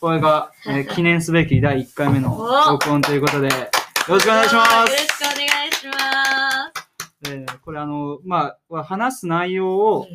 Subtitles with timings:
[0.00, 3.52] これが、えー記念すべき第1回目のお録音ということで、よ
[4.08, 4.96] ろしくお願いしまよろす。
[4.96, 7.30] しくお願いします。
[7.30, 10.06] えーこれあの、まあ、話す内容を、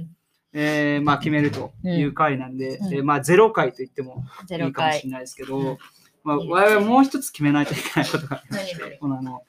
[0.53, 5.09] えーまあ、決めるという回なんで、うんえーまあ、ゼロ回と言ってもいいかもしれ回。
[5.09, 5.77] ないですけど、うん
[6.23, 9.43] まあ、我々もう一つ決めないといけないことがありましてこのあの、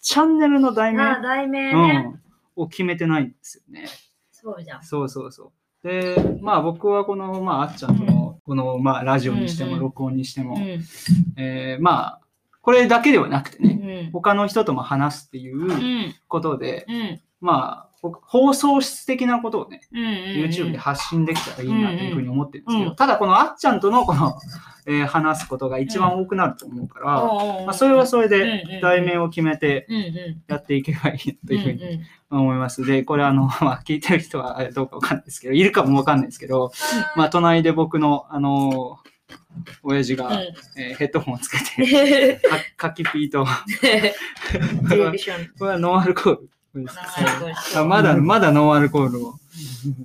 [0.00, 1.98] チャンネルの題名、あ、題名うね。
[1.98, 2.20] ん、
[2.56, 3.86] を決めてないんですよね。
[4.32, 4.82] そうじゃん。
[4.82, 5.52] そうそうそう。
[5.84, 10.82] で、まあ僕はこの、まああっちゃんとの、この、まあラジオにしても、録音にしても、うん。
[11.36, 12.20] えーまあ、
[12.62, 14.10] これだけではなくてね、うん。
[14.10, 17.20] 他の人とも話すっていううんことで、うん。
[17.40, 20.00] まあ、ほ放送室的なことをね、うん。
[20.00, 24.34] YouTube で発信できたらいいなというふうに思ってるんですけど、うんただこのあっちゃんとのこの、
[24.86, 27.06] えー話すことが一番多くなると思うから、
[27.64, 28.68] まあ、それはそれうんうんうん。
[28.68, 30.42] で題名を決めてうんうん。
[30.46, 32.84] やっていけばいいなというふうにんん思います。
[32.84, 36.70] で、これあの、 まあ、聞いてる人はどうかわかんないですけど、いるかもわかんないですけど、
[37.16, 38.98] まあ、隣で僕の、あの
[39.82, 40.34] 親父が、うん。
[40.76, 42.40] えーヘッドホンをつけて、
[42.76, 43.44] かカキピーと。
[43.44, 43.50] こ
[45.64, 46.50] れはノンアルコール
[47.76, 49.34] あまだ、まだノンアルコールを、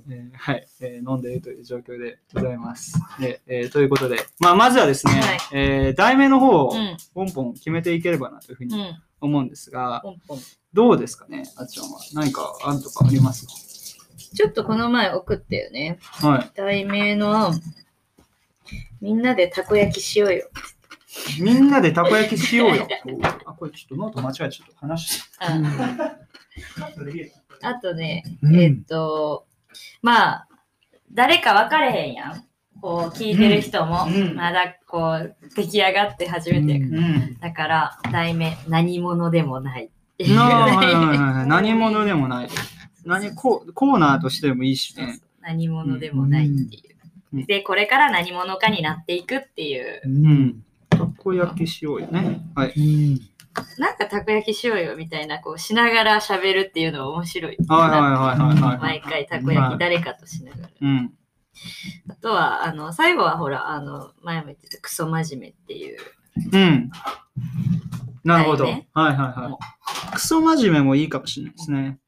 [0.08, 2.98] えーはい、えー飲んでいるという状況でございます。
[3.20, 6.96] でえーということで、まあ、まずはですね、はいえー題名の方をうん。
[7.14, 9.02] ポンポン決めていければなというふうにうん。
[9.20, 10.38] 思うんですが、ポンポン。
[10.72, 11.98] どうですかね、あっちゃんは？
[12.14, 13.46] 何か案とかあります
[14.32, 15.98] ちょっとこの前送ったよね。
[16.20, 16.50] かはい。
[16.54, 17.52] 題名の、
[19.00, 20.48] みんなでたこ焼きしようよ。
[21.40, 22.86] みんなでたこ焼きしようよ。
[23.44, 25.22] あ、これちょっとノート間違えてちょっと話し
[27.62, 29.46] あとね、うんえっと、
[30.02, 30.48] まあ、
[31.12, 32.44] 誰か分かれへんやん。
[32.80, 36.98] こう、聞いてる人も、うんまだこう、出来上がって初めてやから。
[36.98, 37.38] うん。
[37.38, 40.36] だから、題名、何者でもないっていう。
[40.36, 42.48] なあはいはいはいはい何者でもない。
[43.04, 45.20] 何ココーナーとしてもいいしね。
[45.40, 46.84] 何者でもないっていう。
[46.84, 46.90] うん
[47.46, 50.00] で、これから何者かになっていくっていう。
[50.04, 50.64] うん。
[51.20, 52.40] たこ焼きしようよね。
[52.54, 52.72] はい。
[52.76, 53.20] うん
[53.78, 57.56] なんかたこ焼きしようよみたいな、こう、しながら喋るっていうのは面白い。
[57.68, 58.78] はいはいはいはいはい。
[58.78, 60.68] 毎回たこ焼き誰かとしながら。
[60.80, 61.12] うん。
[62.08, 65.98] あとは、あの、最後はほら、あの、前も言ってたクソ真面目っていう。
[66.52, 66.90] うん。
[68.22, 68.64] なるほど。
[68.64, 69.58] ねはいはいは
[70.10, 70.12] い。
[70.14, 71.98] クソ真面目もいいかもしれないですね。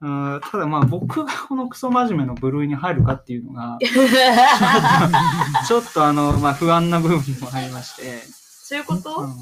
[0.00, 8.45] あーただまあ僕がこのクソ真面目の部類に入るかっていうのが、 ちょっとあの、まあ不安な部分もありまして。
[8.68, 9.32] そういうこと、うん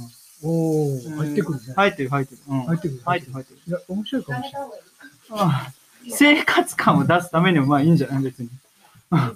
[0.46, 1.72] おお、入ってくるね。
[1.74, 2.40] 入ってる入ってる。
[2.48, 3.00] うん入ってくる。
[3.06, 3.60] 入ってる入ってる。
[3.66, 4.68] いや、面白いかもしれない。
[5.30, 5.72] あ
[6.10, 8.22] 生活感を出すためにもまあいいんじゃない？
[8.24, 8.50] 別に。
[9.10, 9.32] あ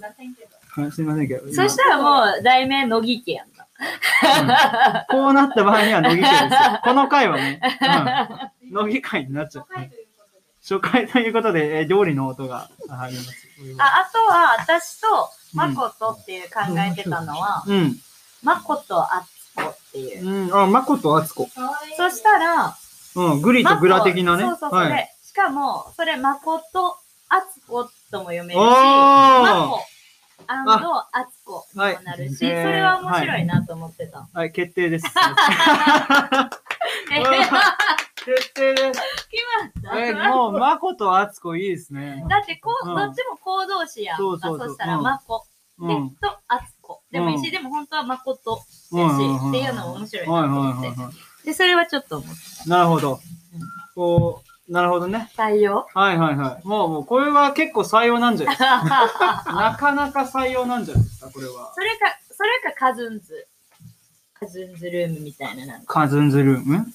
[0.91, 1.51] すいませんけど。
[1.51, 3.65] そしたらもう、題名、乃木家やんか。
[4.39, 6.79] 今こうなった場合には乃木家ですよ。
[6.83, 7.59] この回はね、
[8.61, 9.91] うん、乃木回になっちゃう、ね。
[10.61, 13.47] 初回ということで、えー料理の音が入ります。
[13.79, 15.07] ああとは、私と、
[15.53, 17.97] まことっていう考えてたのは、うん。
[18.43, 19.38] まことあつこ
[20.07, 20.27] っていう。
[20.27, 20.53] うん。
[20.55, 21.49] あ、まことあつこ。
[21.97, 22.75] そしたら、
[23.15, 23.41] うん。
[23.41, 24.43] グリとグラ的なね。
[24.43, 24.89] そうそう、それ。
[24.89, 25.15] はい。
[25.23, 26.97] しかも、それ、まこと
[27.29, 29.83] あつことも読めるし、おー
[30.65, 34.27] まこあつこにもなるし、そはいれは面白いなと思ってた。
[34.33, 35.05] はい、決定です。
[38.25, 39.01] 決定です。
[39.29, 39.43] 決
[39.83, 39.99] まった？
[40.05, 42.23] えーもう、まことあつこいいですね。
[42.29, 44.23] だってこう、うんどっちも行動詞やんか。
[44.23, 45.45] そうそうそうそしたら、うんまこ。
[45.79, 46.09] で、うん。
[46.15, 46.78] と、あつこ。
[47.11, 48.61] でもいいし、うんでも本当はまこと
[48.91, 50.87] うんうんうんっていうのも面白いなとはいはい思って。
[50.89, 51.11] はいは
[51.45, 52.35] で、それはちょっと思っ。
[52.67, 53.19] なるほど。
[53.95, 55.31] こう、なるほどね。
[55.35, 55.87] 採用？
[55.93, 56.67] はいはいはい。
[56.67, 58.63] もう、もう、これは結構採用なんじゃないです
[59.17, 59.43] か。
[59.55, 61.71] なかなか採用なんじゃないですか、これは。
[61.73, 62.05] それか、
[62.35, 63.47] それかカズンズ。
[64.33, 65.93] カズンズルームみたいななんか。
[66.01, 66.85] カズンズルーム？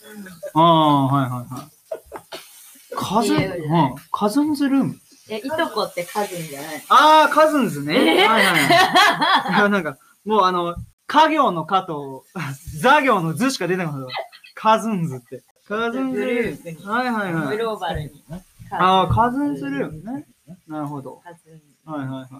[0.54, 2.94] ああ、はいはいはい。
[2.94, 3.38] カズン、う
[3.88, 5.00] んカズンズルーム？
[5.30, 7.94] え、いとこってカズンじゃないああ、カズンズね。
[8.22, 9.56] えはいはいはい。
[9.56, 10.74] いやなんか、もうあの、
[11.06, 12.24] 家業の家と、
[12.80, 14.14] 座業の図しか出てこない。
[14.54, 15.42] カズンズって。
[15.66, 16.90] カズンズルーム。
[16.90, 17.56] はいはいはい。
[17.56, 18.24] グローバルに。
[18.70, 20.26] ああ、カズンズルームね。
[20.66, 21.20] なるほど。
[21.24, 21.90] カズンズ。
[21.90, 22.30] はいはいはい。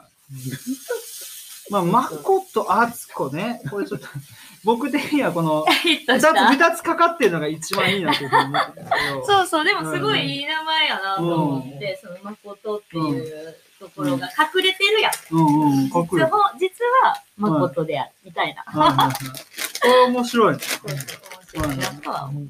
[1.70, 3.62] まあ、まことあつこね。
[3.70, 4.06] これちょっと、
[4.64, 8.84] 僕的にはこの、 二つ、二つかかってるのが一番いいなと思って。
[9.24, 15.12] そうそう、でもすごいいい名前やなと思って、その誠っていうところが隠れてるやん。
[15.30, 18.62] うんうん、実は誠である、みたいな。
[18.66, 19.14] はいはいはい。
[19.14, 20.54] これ面白い。
[20.54, 22.48] 面白いなとは思う。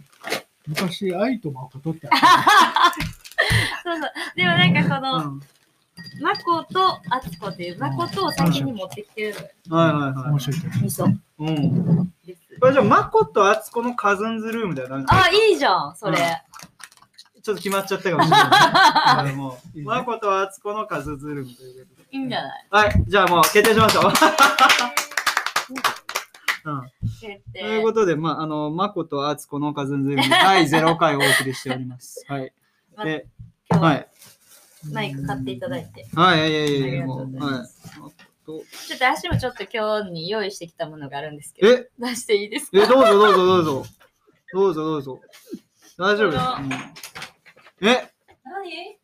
[0.66, 2.26] 昔、愛と誠ってあった
[3.82, 4.10] そうそう。
[4.36, 5.40] でもなんかこの、ん
[6.20, 9.34] まことあつこっていう、まことを先に持ってきてる
[9.68, 10.12] はいはい。
[10.12, 10.30] はい。
[10.30, 10.60] 面白い。
[10.60, 12.12] 味噌うん。
[12.60, 14.88] これじゃあ、まことあつこのカズンズルームだよ。
[14.88, 16.18] なあ、いいじゃん、それ。
[17.44, 18.40] ちょっと決まっちゃったかもしれない。
[18.40, 22.08] はいもう、まことあつこのカズンズルームということで。
[22.10, 22.66] いいんじゃない？
[22.70, 24.04] はい、じゃあもう決定しましょう。
[26.64, 26.82] うん。
[27.52, 32.24] ということで、まあ、あの、まことあつこのカズンズーム第0回をお送りしております。
[32.26, 32.50] はい。
[32.96, 33.26] まあで、
[33.68, 34.08] 今日ははい。
[34.90, 36.06] マイク買っていただいて。
[36.14, 37.66] はい、いやいやいやいや、もう、はい
[38.46, 38.56] ちょ
[38.96, 42.78] っと足もちょっと今日に用意してきたものがあるんですけど、え、出していいですか？
[42.78, 43.84] え、どうぞどうぞどうぞ。
[44.52, 45.20] どうぞどうぞ。
[45.98, 47.13] 大丈夫です。
[47.80, 48.08] え、
[48.44, 48.98] 何？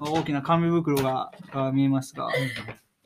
[0.00, 2.24] 大きな紙袋がが見えますが。
[2.26, 2.36] はい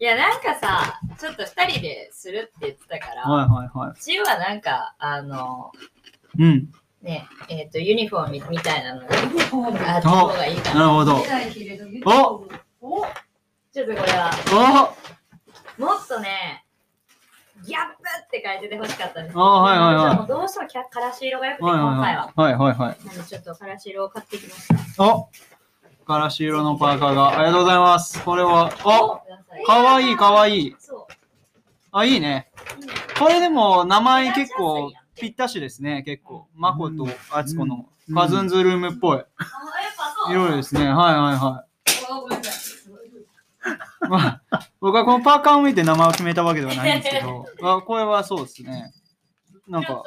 [0.00, 5.72] いや、なんかさ、ちょっと二人でするって言ってたから、はいはうちはなんか、あの、
[6.38, 6.42] い。
[6.42, 6.72] うん。
[7.02, 9.08] ね、えっ、と、ユニフォームみみたいなのが
[9.96, 10.80] あった方がいいかな。
[10.80, 11.16] なるほど。
[12.80, 13.04] お
[13.72, 14.94] ちょっとこれは、
[15.78, 16.64] おもっとね、
[17.64, 22.32] ギャップって書いててほしかったんですけあはいはいはいもうどうしてもキャからし色がよくて、はい今回は。
[22.34, 23.06] はいはいはい。
[23.06, 25.04] なんでちょっとからし色を買ってきました。
[25.06, 25.28] お
[26.06, 27.28] からし色のパーカーが。
[27.28, 28.22] ありがとうございます。
[28.24, 30.76] これは、おかわいいかわいい。
[30.78, 31.12] そう。
[31.92, 32.50] あ、いいね。
[32.80, 36.48] いいねこれでも名前結構ぴったしですね、結構。
[36.54, 40.32] まことあつこのうんカズンズルームっぽいあ、やっぱそう。
[40.32, 40.88] 色ですね。
[40.88, 41.69] はいはいはい。
[44.10, 48.92] まあ、僕はこのパーカーを見て名前を決めたわけではないんですけど、 あこれはそうですね。
[49.68, 50.02] なんか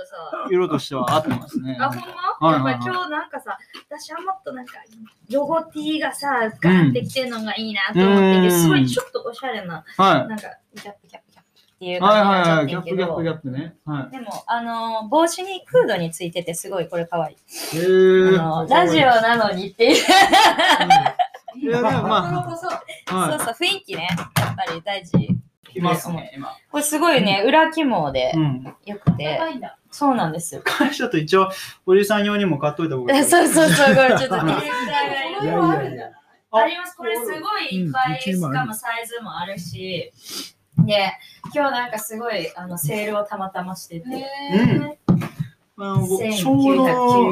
[0.51, 1.77] 色としては合ってますね。
[1.79, 1.99] あ、ほん
[2.41, 3.57] ま、はいはいはいやっぱり今日なんかさ、
[3.89, 4.73] 私はもっとなんか、
[5.31, 10.27] ロゴ T がさ、ガーってきてるのがいいなと思ってて、うんすごいちょっとおしゃれな、はい。
[10.27, 12.67] なんか、キャップキャップキャップっていうはい感じはいはい。
[12.67, 13.75] ギャッになっちゃってんけどプギャップギャップね。
[13.85, 17.35] はでも、あのー、帽子に、フードについててすごいこれかわいい。
[17.35, 17.79] い。
[17.79, 20.03] へーあのーラジオなのにっていう。
[21.55, 22.71] いやでもまそう
[23.07, 23.39] あ、はい。
[23.39, 24.07] そう、雰囲気ね、
[24.37, 25.29] やっぱり大事。
[25.73, 26.55] 来ますね、今。
[26.71, 28.75] これすごいね、裏肝でうん。
[28.85, 29.39] よくて、
[29.89, 30.61] そうなんですよ。
[30.61, 31.49] これちょっと一応、
[31.85, 33.23] おじさん用にも買っといた方がいい。
[33.25, 34.67] そうそうそう、これちょっとディレクターがい
[35.45, 36.11] やいやいや。
[36.51, 36.95] あります。
[36.95, 40.11] これすごいいっぱい、しかもサイズもあるし。
[40.77, 41.11] で、
[41.53, 44.97] 今日なんかすごいあのセールをたまたましてて、うん。
[45.75, 46.85] あの僕ちょうど、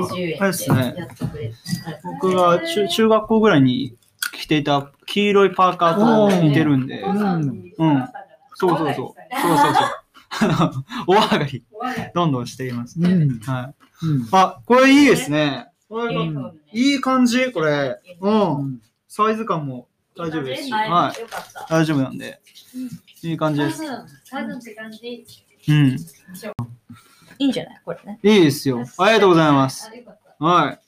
[0.08, 0.92] 1990円あれですね。
[0.94, 1.56] でやってくれて。
[2.04, 3.96] 僕が中中学校ぐらいに
[4.34, 8.10] 着ていた黄色いパーカーと似てるんで、うんうん。
[8.56, 8.96] そうそうそう。
[8.96, 10.84] そうそうそう。
[11.08, 11.64] お上がり、
[12.14, 13.00] どんどんしています。
[13.00, 13.40] うん。
[13.40, 14.06] はい。
[14.06, 14.28] うん。
[14.32, 15.68] あ、これいいですね。
[16.72, 18.00] いい感じ、これ。
[18.22, 18.30] う。
[18.30, 18.32] う
[18.62, 18.82] んん。
[19.08, 19.88] サイズ感も
[20.18, 20.78] 大丈夫ですし、は。
[21.08, 21.16] はい。
[21.70, 22.40] 大丈夫なんで。
[23.24, 23.84] いい感じです。
[24.24, 25.26] サイズって感じ。
[25.68, 25.98] うん。
[27.40, 27.82] いいんじゃない？
[27.84, 28.20] これね。
[28.24, 28.86] いいですよ。
[28.98, 29.92] ありがとうございます。
[30.40, 30.80] はい。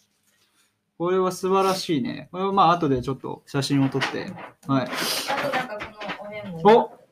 [0.98, 2.30] これは素晴らしいね。
[2.31, 4.31] これはまあ後でちょっと写真を撮って。
[4.68, 4.88] はい。
[4.88, 6.60] あとなんかこのお面も。
[6.60, 7.04] お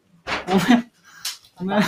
[0.51, 0.92] ごめん。
[1.57, 1.81] ごめん。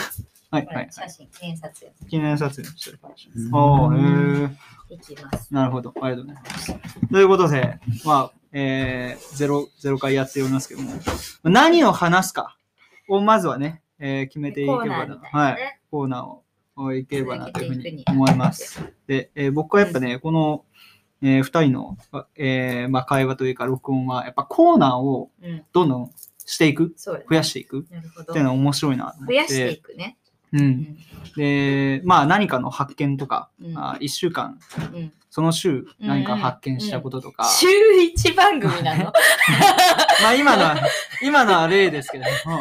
[0.54, 4.52] はいこはい写真、検察記念撮影してるかもしれなおー、へ
[4.92, 4.94] え。
[4.94, 5.52] いきます。
[5.52, 5.92] なるほど。
[6.00, 7.08] ありがとうございます。
[7.12, 10.92] ということで、まあ、えー、ゼロ、ゼロ回やっておりますけども、
[11.44, 12.56] 何を話すか
[13.10, 15.80] をまずはね、えー決めていけばなはい、ね。
[15.90, 18.80] コーナーをいければなというふうに思います。
[19.08, 20.66] で、えー僕はやっぱね、この、
[21.24, 21.98] えー二人の、
[22.36, 26.12] えーまあ、会話というか録音は、やっぱコーナーをうん、どんどん
[26.46, 27.80] していく、そうよ増やしていく？
[27.80, 28.44] っていう。
[28.44, 29.34] のは面白いなと思って。
[29.34, 30.18] 増やしていくね。
[30.52, 30.58] う。
[30.58, 30.66] うん。
[30.66, 30.98] ん。
[31.38, 33.74] で、まあ何かの発見とか、うん。
[33.74, 34.60] まあ、1週間、
[34.94, 35.14] うん。
[35.30, 37.68] その週何か発見したこととか、週
[38.02, 39.06] 一番組なの？
[40.22, 40.78] まあ今のは、
[41.24, 42.60] 今のは例ですけれども、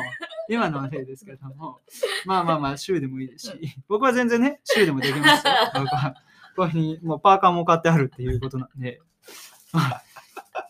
[0.49, 1.81] 今のは例ですけれども、
[2.25, 5.53] まあまあまあ週でもいいですし、僕は全然ね、週でもできますよ。
[5.75, 6.15] 僕は
[6.57, 9.01] ここにもうパーカーも買ってあるっていうことなんで、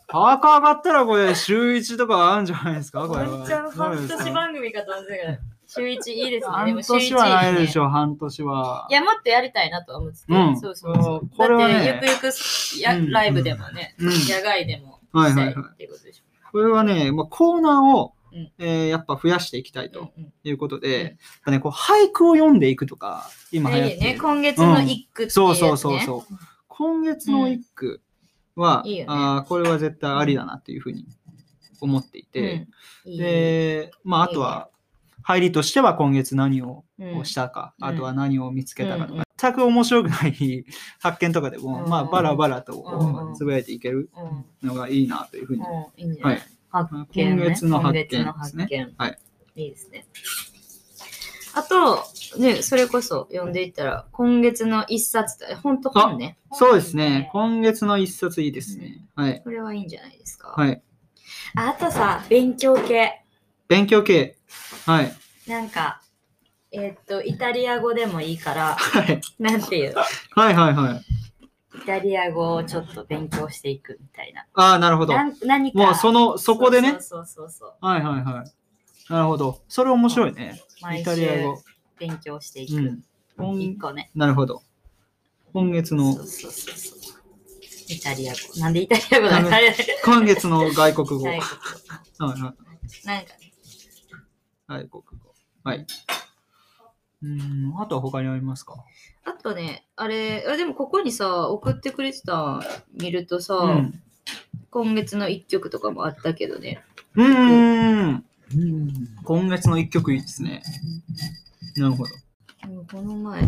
[0.08, 3.06] パーカー買ったらこれ週1とかあるんじゃないですか？
[3.08, 6.52] これ半年番組かと思ってたから、週一いいですね。
[6.66, 7.88] で半年はないでしょ。
[7.88, 8.86] 半年は。
[8.90, 11.28] いや、もっとやりたいなとは思ってて、うんそうそうそう。
[11.36, 16.50] これはねだって、ゆくゆくやうんライブでもね、うん野外でもしたいはいはいはいっていうことでしょ。
[16.52, 18.21] これはね、まあ、コーナーを、うん
[18.58, 20.32] えーやっぱ増やしていきたいとうんうん。
[20.44, 21.02] いうことで、うん。
[21.04, 23.96] やっぱね、こう俳句を読んでいくとか、今流行ってる。
[23.96, 25.30] いいね、今月の一句っていうやつ、ね。
[25.30, 26.38] そうそうそうそう。
[26.68, 28.00] 今月の一句
[28.56, 28.90] は、うん。
[28.90, 29.06] いいよね。
[29.08, 31.06] あーこれは絶対ありだなっていうふうに
[31.80, 32.66] 思っていて、
[33.06, 33.12] うん。
[33.12, 33.18] いい。
[33.18, 34.68] で、まあ、あとは、
[35.24, 36.84] 入りとしては今月何を
[37.22, 37.84] したか、うん。
[37.86, 39.24] あとは何を見つけたかとか、うんうん。
[39.38, 40.64] 全く面白くない
[41.00, 41.88] 発見とかでも、うん。
[41.88, 43.34] まあ、バラバラとうんうん。
[43.34, 44.10] つぶやいていける
[44.62, 45.62] うんのがいいなというふうに。
[46.22, 48.94] はい発見、ね、今月の発見今月の発見。
[48.96, 49.18] はい。
[49.56, 50.06] いいですね。
[51.54, 52.02] あと、
[52.38, 56.38] ね、それこそ読んでいったら、今月の一冊本当本ね。
[56.52, 57.28] そうですね。
[57.32, 59.06] 今月の一冊いいですね。
[59.14, 59.42] はい。
[59.42, 60.54] これはいいんじゃないですか。
[60.56, 60.82] はい。
[61.54, 63.22] あとさ、勉強系。
[63.68, 64.36] 勉強系。
[64.86, 65.12] はい。
[65.46, 66.00] なんか、
[66.70, 69.20] えーっと、イタリア語でもいいから、はい。
[69.38, 69.94] なんていう、
[70.30, 71.21] はいはいはい。
[71.82, 74.46] イタリア語をちょっと勉強していくみたいな。
[74.54, 75.14] ああ、なるほど。
[75.14, 75.78] なん何か。
[75.78, 76.92] もうその、そこでね。
[76.92, 77.74] そうそうそうそう。
[77.80, 79.12] はいはいはい。
[79.12, 79.62] なるほど。
[79.68, 80.60] それ面白いね。
[80.96, 81.60] イタリア語。
[81.98, 82.76] 勉強していく。
[82.76, 83.04] うん。
[83.36, 84.10] 今一個ね。
[84.14, 84.62] なるほど。
[85.52, 87.12] 今月のそう、そうそうそう。
[87.88, 88.38] イタリア語。
[88.60, 89.36] なんでイタリア語だ？
[89.38, 89.74] あのあれ
[90.04, 91.26] 今月の外国語。
[91.26, 91.40] はい
[92.16, 92.40] 外はい。
[92.40, 92.56] なんか
[93.06, 93.26] ね、
[94.68, 95.34] 外国語。
[95.64, 95.86] はい。
[97.22, 98.84] うん、あとは他にありますか？
[99.24, 102.60] あとね、あれ、あでもここにさ、送ってくれてた
[103.00, 104.02] 見るとさ、うん。
[104.70, 106.82] 今月の一曲とかもあったけどね。
[107.14, 108.24] うーん。
[108.54, 108.92] うん。
[109.24, 110.62] 今月の一曲いいですね。
[111.76, 112.10] なるほど。
[112.68, 113.42] うんこの前、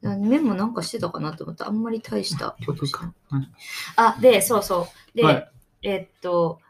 [0.00, 3.12] なメモなんかしてたかなと思ったらあんまり大した曲か。
[3.28, 3.48] はい
[3.96, 5.16] あ、で、そうそう。
[5.16, 5.48] で、はい
[5.82, 6.60] えっと、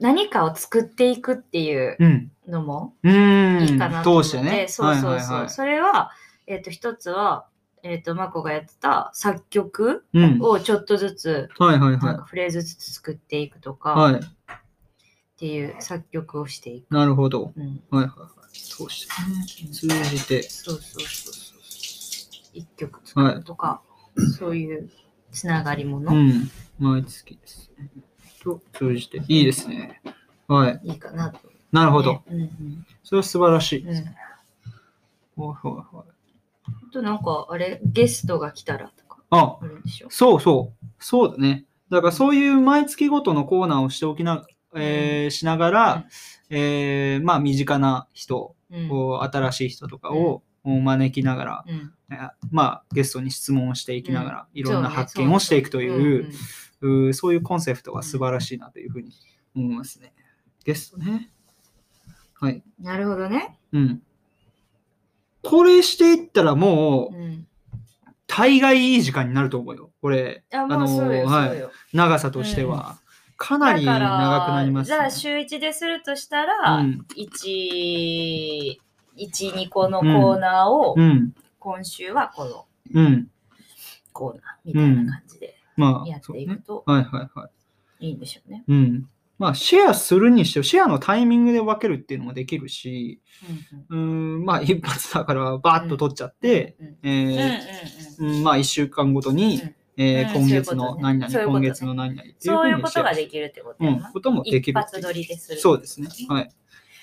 [0.00, 2.30] 何かを作っていくっていううん。
[2.46, 3.62] のもうーん。
[3.64, 4.66] いいかなと思って、通してね。
[4.68, 5.10] そうそうそう。
[5.10, 6.10] はいはいはいそれは、
[6.46, 7.46] えっと、一つは、
[7.82, 10.38] えっと、マコがやってた作曲うん。
[10.42, 14.12] をちょっとずつ、はいはいはなんかフレーズずつ作っていくとか、い。
[14.12, 14.20] はい。
[14.22, 16.92] っていう作曲をしていく。
[16.92, 17.52] なるほど。
[17.56, 18.56] うん、はいはいはい。
[18.58, 19.72] 通してね。
[19.72, 20.42] 通じて。
[20.42, 21.58] そうそうそうそう。
[22.54, 23.82] 一曲作るとか、
[24.38, 24.90] そういう
[25.30, 26.50] つながりもの、うん。
[26.78, 27.70] 毎月です。
[28.40, 29.18] と通じて。
[29.28, 30.00] いいですね。
[30.46, 30.80] はい。
[30.84, 31.40] いいかなと、
[31.72, 32.12] なるほど。
[32.14, 32.22] ね。
[32.30, 33.82] うんうんそれは素晴らしい。
[33.82, 36.06] うん、はいはいはい。
[36.68, 40.08] あとなんか、あれ、ゲストが来たらとかあ、あるんでしょ？
[40.10, 40.86] そうそう。
[40.98, 41.64] そうだね。
[41.90, 46.04] だからそういう毎月ごとのコーナーをしておきな、えーしながら、
[46.50, 48.88] えーまあ身近な人、うん。
[48.90, 59.12] こう新しい人とかを招きながら、うんえーまあゲストに質問をしていきながら、いろんな発見をしていくという、んんうーそういうコンセプトが素晴らしいなというふうに
[59.56, 60.12] 思いますね。
[60.64, 61.30] ゲストね。
[62.34, 62.62] はい。
[62.80, 63.58] なるほどね。
[63.72, 64.02] うん。
[65.42, 67.46] これしていったらもう、うん。
[68.26, 69.90] 大概いい時間になると思うよ。
[70.02, 71.96] これ、あ、もうそうよ、はい。
[71.96, 72.98] 長さとしては。
[73.38, 78.76] かなり長くなります、じゃあ、週1でするとしたら、うん1、
[79.16, 81.32] 1、2個のコーナーを、うん。
[81.58, 83.28] 今週はこのうん。
[84.12, 86.20] コーナーみたいな感じでまあ、やっ。
[86.20, 87.50] ていくとはいはいは
[88.00, 88.08] い。
[88.08, 88.64] いいんでしょうね。
[88.68, 89.08] うん。
[89.38, 93.20] まあ、シェアするにしても、シェアのタイミングで分けるっていうのもできるし、
[93.88, 96.76] うーん、まあ、一発だから、バーッと取っちゃって、
[98.42, 104.00] まあ、一週間ごとに、うんえーうん今月の何々、今月の何々っていうそういうことができるってことうん。
[104.12, 104.80] こともでき一る。
[104.80, 105.60] 発撮りでする。
[105.60, 106.08] そうですね。
[106.28, 106.50] はい。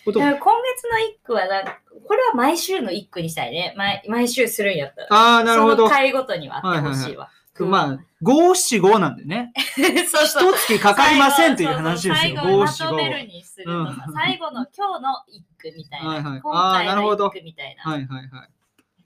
[0.05, 1.63] 今月の一句はな、
[2.08, 3.74] これは毎週の一句にしたいね。
[3.75, 5.08] 毎毎週するんやったら。
[5.12, 5.89] ああ、なるほどその。
[5.89, 7.29] 回ごとにはあってほしいわ。
[7.64, 9.54] まあ、五七五なんでね。
[10.12, 10.54] そうそう。
[10.54, 12.36] 一月かかりませんという話ですよ。
[12.36, 12.90] 最後にま五七五。
[12.90, 16.10] とめはいるにするとさ、うん最後の今日の一句みたいな。
[16.10, 17.84] はいはい今回の一なるほど句みたいな。
[17.84, 18.30] はいはい。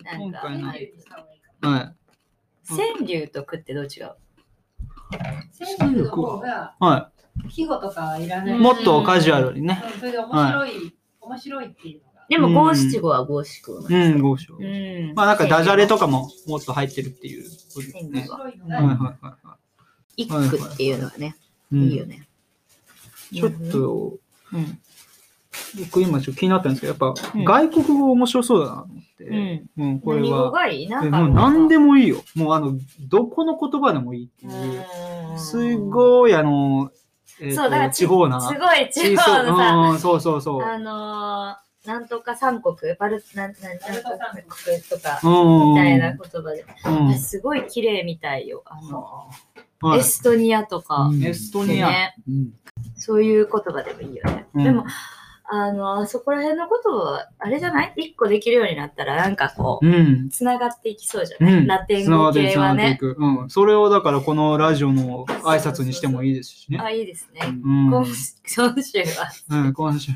[0.04, 1.96] なんか今回のはい。
[2.68, 4.16] 川柳と句ってどう違う？
[5.78, 7.12] 川柳の方がは
[7.50, 8.56] 季語とかはいらない。
[8.56, 8.60] い。
[8.60, 9.84] もっとカジュアルにね。
[10.00, 12.09] それで面白い、面白いっていうのが。
[12.30, 14.58] でもうん五七五は五七五なんうですん、五七五。
[14.58, 18.28] うんまあなんかダジャレとかももっと入ってるっていうことです面ね。
[18.30, 19.04] 白いのはいはいが。
[19.04, 19.58] はいは
[20.16, 21.36] 一句っていうのはね、
[21.72, 21.76] い。
[21.76, 22.28] うんいいよね。
[23.34, 24.14] ちょっと、
[24.54, 24.80] うん。
[25.80, 29.24] 僕今ちょっと気になったんですけど、やっぱうん外国語面白そうだなと思って。
[29.26, 29.70] うん。
[29.78, 30.52] うん、これ何語は。
[30.52, 30.88] がいい？
[30.90, 32.24] なえんかもう何でもいいよ。
[32.36, 34.86] もうあの、どこの言葉でもいいっていう。
[35.38, 36.92] すごいあの、
[37.42, 38.42] えーとそうだから地方な。
[38.42, 40.62] すごい地方のさ、うんそうそうそう。
[40.62, 41.56] あのー、
[41.90, 48.62] なんとか三国、バルなんなんなんとか三国とか、うんみたいな言葉で、うんすごい綺麗みたいよ。
[48.66, 49.28] あの、
[49.82, 51.88] はいエストニアとか、うんエストニア。
[51.90, 52.54] ね、うん
[52.96, 54.46] そういう言葉でもいいよね。
[54.54, 54.86] うんでも、
[55.52, 57.94] あの、そこら辺のことは、あれじゃない？
[57.96, 60.30] 一個できるようになったら、なんかこう、うん。
[60.30, 61.66] つながっていきそうじゃない、うん。
[61.68, 63.00] ラテン語系はね。
[63.02, 63.50] うん。
[63.50, 66.78] それをだからこのラジオの挨拶にしてもいいですしね。
[66.80, 67.42] あ、いいですね。
[67.48, 67.88] うん。
[67.88, 68.06] 今今
[68.84, 70.12] 週は、うん、今週。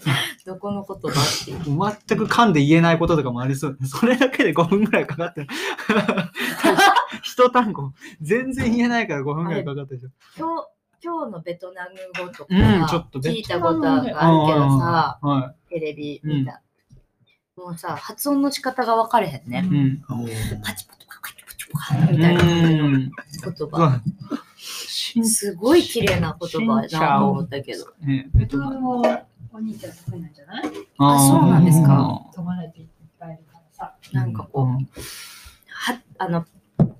[0.46, 1.58] どこの言葉っていう。
[1.64, 3.78] 全く噛んで言えないこととかもありそう。
[3.84, 5.46] それだけで5分ぐらいかかってる。
[7.22, 10.10] 一単語、全然言えないから5分ぐらいかかってるでしょ。
[10.36, 10.68] 今日、
[11.02, 16.62] 今日のベトナム語とか、うんちょっと聞いたことがあるけどさ、はテレビ見た。
[17.56, 19.62] もうさ、発音の仕方が分かれへんね。
[19.64, 19.76] い。
[19.76, 20.02] うん。
[20.62, 22.46] パチパチパカチパチパカみたいなう
[22.88, 22.92] ん。
[22.92, 23.12] 言
[23.70, 24.00] 葉。
[25.24, 27.86] すごい綺麗な言葉やなと思ったけど。
[28.00, 29.02] ねベトナム語
[29.54, 30.64] お兄ちゃん得意なんじゃない？
[30.98, 32.86] あーそうなんですか友達いっ
[33.18, 33.94] ぱいいるからさ。
[34.12, 34.88] なんかこう、うん
[35.68, 36.46] は、あの、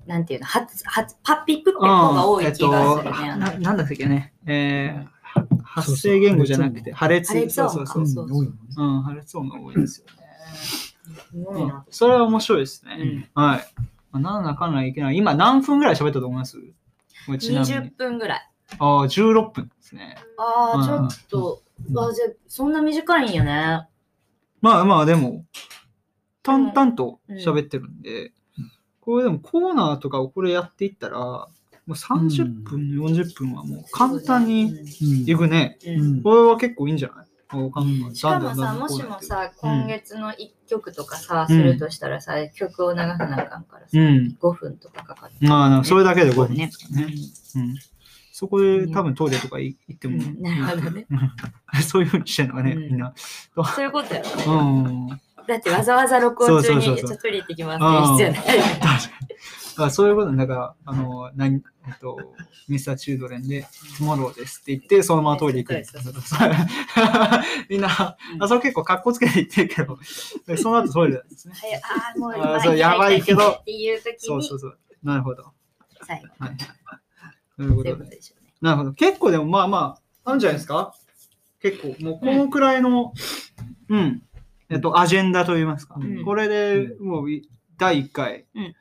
[0.05, 3.29] なんていうの、ははパッピプって方が多い気がするね。
[3.31, 4.33] あのななんだっけね？
[4.45, 7.35] えー、発声言語じゃなくて、破裂。
[7.35, 8.07] 音そうそうそう。
[8.07, 10.13] そうそううん、破裂音が多いですよね。
[10.55, 10.95] す
[11.33, 11.85] ごいな。
[11.89, 13.29] それは面白いですね。
[13.33, 13.65] はい。
[14.11, 15.17] まあなんだかんだいけない。
[15.17, 16.57] 今何分ぐらい喋ったと思います？
[17.25, 17.91] これちなみに20。
[17.95, 18.49] 分ぐらい。
[18.79, 20.15] ああ、16分ですね。
[20.37, 21.61] ああ、ちうんょっと、
[22.09, 23.87] あじゃあそんな短いんやね。
[24.61, 25.45] まあまあでも、
[26.41, 28.31] 淡々と喋ってるんで、
[29.01, 31.49] これでもコーナーとかをこれやっていったら、も
[31.87, 34.71] う30分、40分はもう簡単に
[35.27, 35.77] いくね。
[35.85, 37.27] うんうんこれは結構いいんじゃない？
[38.13, 40.35] しかもさ、もしもさ、今月の1
[40.67, 45.47] 曲とかさ、うんするとしたらさ、曲を流さなあかんからさ、うん5分とかかかって。
[45.47, 47.13] まあな、それだけで5分ねですからね。
[47.55, 47.75] うん。
[48.31, 51.05] そこで多分トイレとか行っても、うんなるほどね。
[51.85, 53.13] そういうふうにしてんのがね、うんみんな。
[53.75, 54.53] そういうことやろ。
[54.53, 55.07] うん。
[55.47, 58.99] だってわざわざ録音中に、ちょっとトイレ行ってきますって必要ない。
[59.77, 62.17] あそういうことねだから、あの、何、えっと、
[62.67, 63.61] ミスターチュードレンで、
[63.97, 65.83] トゥモローですって言って、そのままトイレ行く。
[67.69, 67.89] みんな、
[68.39, 69.97] あ、それ結構格好つけて言ってるけど、
[70.45, 71.53] でその後トイレなんですね。
[71.55, 73.63] はいあーもうそうやばいけど
[74.17, 74.79] そうそうそう。
[75.03, 75.51] なるほど。
[76.05, 76.27] 最後。
[76.39, 76.57] はいはい。
[77.57, 77.97] なるほど。
[78.61, 78.93] なるほど。
[78.93, 80.93] 結構でもまあまあ、あるんじゃないですか？
[81.61, 83.13] 結構、もうこのくらいの、
[83.89, 84.21] うん、
[84.69, 85.95] えっと、アジェンダといいますか。
[85.97, 88.75] うんこれでもうい第1回、うん。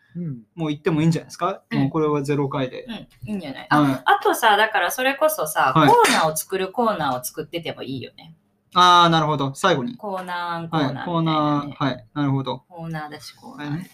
[0.54, 2.84] もう行ってもいいんじゃないですか、うんもうこれは0回で。
[2.84, 3.66] うん、いいんじゃない？
[3.70, 8.34] あ,、はいあとさ、だからそれこそさ、はいコーナーを作るコーナーを作っててもいいよね。
[8.74, 9.54] ああ、なるほど。
[9.54, 9.96] 最後に。
[9.96, 12.06] コーナー、コーはいナーみたいな、ねコーナー、はい。
[12.14, 12.64] なるほど。
[12.68, 13.90] コーナーだし、コーナー、はいね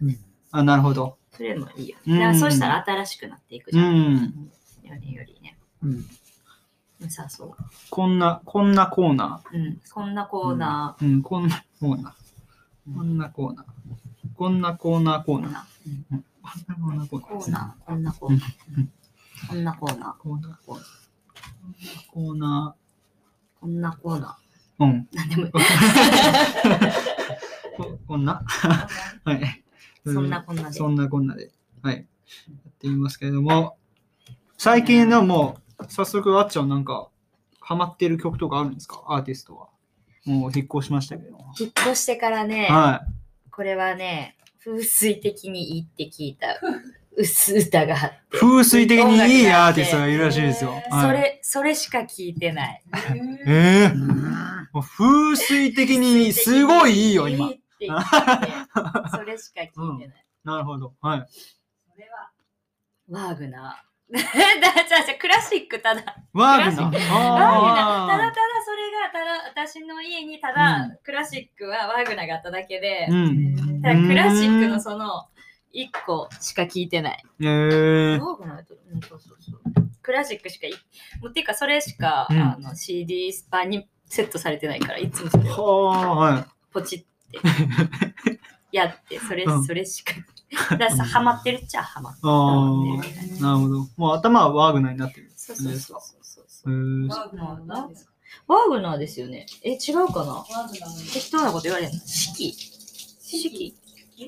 [0.00, 0.18] ね。
[0.50, 1.18] あなるほど。
[1.32, 2.18] それもいいよ、うんね。
[2.20, 4.14] だからそしたら新しくなっていくじうゃん。
[4.14, 4.50] ん。
[4.84, 5.58] よりよりね。
[5.82, 6.04] うん。
[7.10, 7.56] さそ
[7.90, 9.56] こんな、こんなコーナう。
[9.56, 9.80] うん。
[9.92, 11.04] こんなコーナー。
[11.04, 12.94] うん、こんなコーナー。
[12.94, 13.66] こんなコーナー。
[14.36, 15.52] こんなコーナー、コー、ーナー。
[16.42, 16.48] こ
[16.88, 18.40] んなコーナー、コーナー、こんなコーナー。
[19.48, 20.14] こんなコーナー。
[20.18, 20.84] コーナー、コーナー。
[22.12, 22.74] コーナ
[23.60, 24.84] こんなコーナー。
[24.84, 25.08] うん。
[25.12, 25.16] ー。
[25.16, 25.52] なんでもいい。
[25.52, 25.58] こ
[28.06, 28.42] こんな
[29.24, 29.64] はい。
[30.04, 30.72] そんなこんなで。
[30.72, 31.52] そんなこんなで。
[31.82, 31.96] はい。
[31.96, 32.04] やっ
[32.78, 33.76] てみますけれども、
[34.58, 37.08] 最近のもう、早速、あっちゃんなんか、
[37.60, 39.04] ハマってる曲とかあるんですか？
[39.06, 39.68] アーティストは。
[40.24, 41.38] もう引っ越しましたけど。
[41.58, 43.06] 引っ越してからね、は
[43.52, 46.58] これはね、風水的にいいって聞いた
[47.14, 48.36] 薄歌があって。
[48.36, 48.40] い。
[48.40, 50.70] 風水的にいいアーティストがいるらしいですよ。
[50.70, 52.82] はいそれ、それしか聞いてない。
[53.46, 53.92] ええ
[54.96, 57.54] 風水的にすごいいいよ、今いい。
[57.56, 58.08] って言って、
[59.10, 60.26] それしか聞いてない。
[60.44, 60.94] なるほど。
[61.02, 61.26] はい。
[61.28, 62.30] それは、
[63.10, 63.91] ワーグナー。
[64.12, 66.02] だじゃあじゃあクラシックただ。
[66.32, 66.84] ワーグナー。
[66.84, 68.08] ワーグナー。
[68.08, 73.82] ただただあそれが、ただ、私の家にただ、クラシックはワーグナーがあっただけで、ーうん。
[73.82, 75.26] ただクラシックのその、
[75.72, 77.24] 一個しか聞いてない。
[77.40, 78.20] えー。
[78.20, 79.60] ワーグナーやってるうん、そうそうそう。
[80.02, 80.72] クラシックしかい、
[81.20, 86.44] もうっていうかそれしか、うんあの CD スパにセットされてないから、いつもそれを。
[86.72, 87.38] ポチって
[88.72, 90.12] やって、それ、うんそれしか。
[90.70, 92.28] だからさ、ハマってるっちゃハマってる。
[92.28, 92.32] あ
[93.40, 93.88] あ、なるほど。
[93.96, 95.32] もう頭はワーグナーになってる。
[95.34, 96.76] そうそうそうそうそへう。
[96.76, 98.12] ーワーグナーは何ですか？
[98.48, 99.46] ワーグナーですよね。
[99.62, 100.32] え、違うかな？
[100.32, 101.98] ワーグナーの適当なこと言われるの？
[102.00, 103.74] 四季四季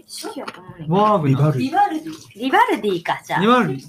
[0.09, 1.53] 四季やと思うワーグナー。
[1.53, 2.39] ルビバルディ。
[2.41, 3.41] ビバルディか、じゃあ。
[3.41, 3.89] ニワルディ。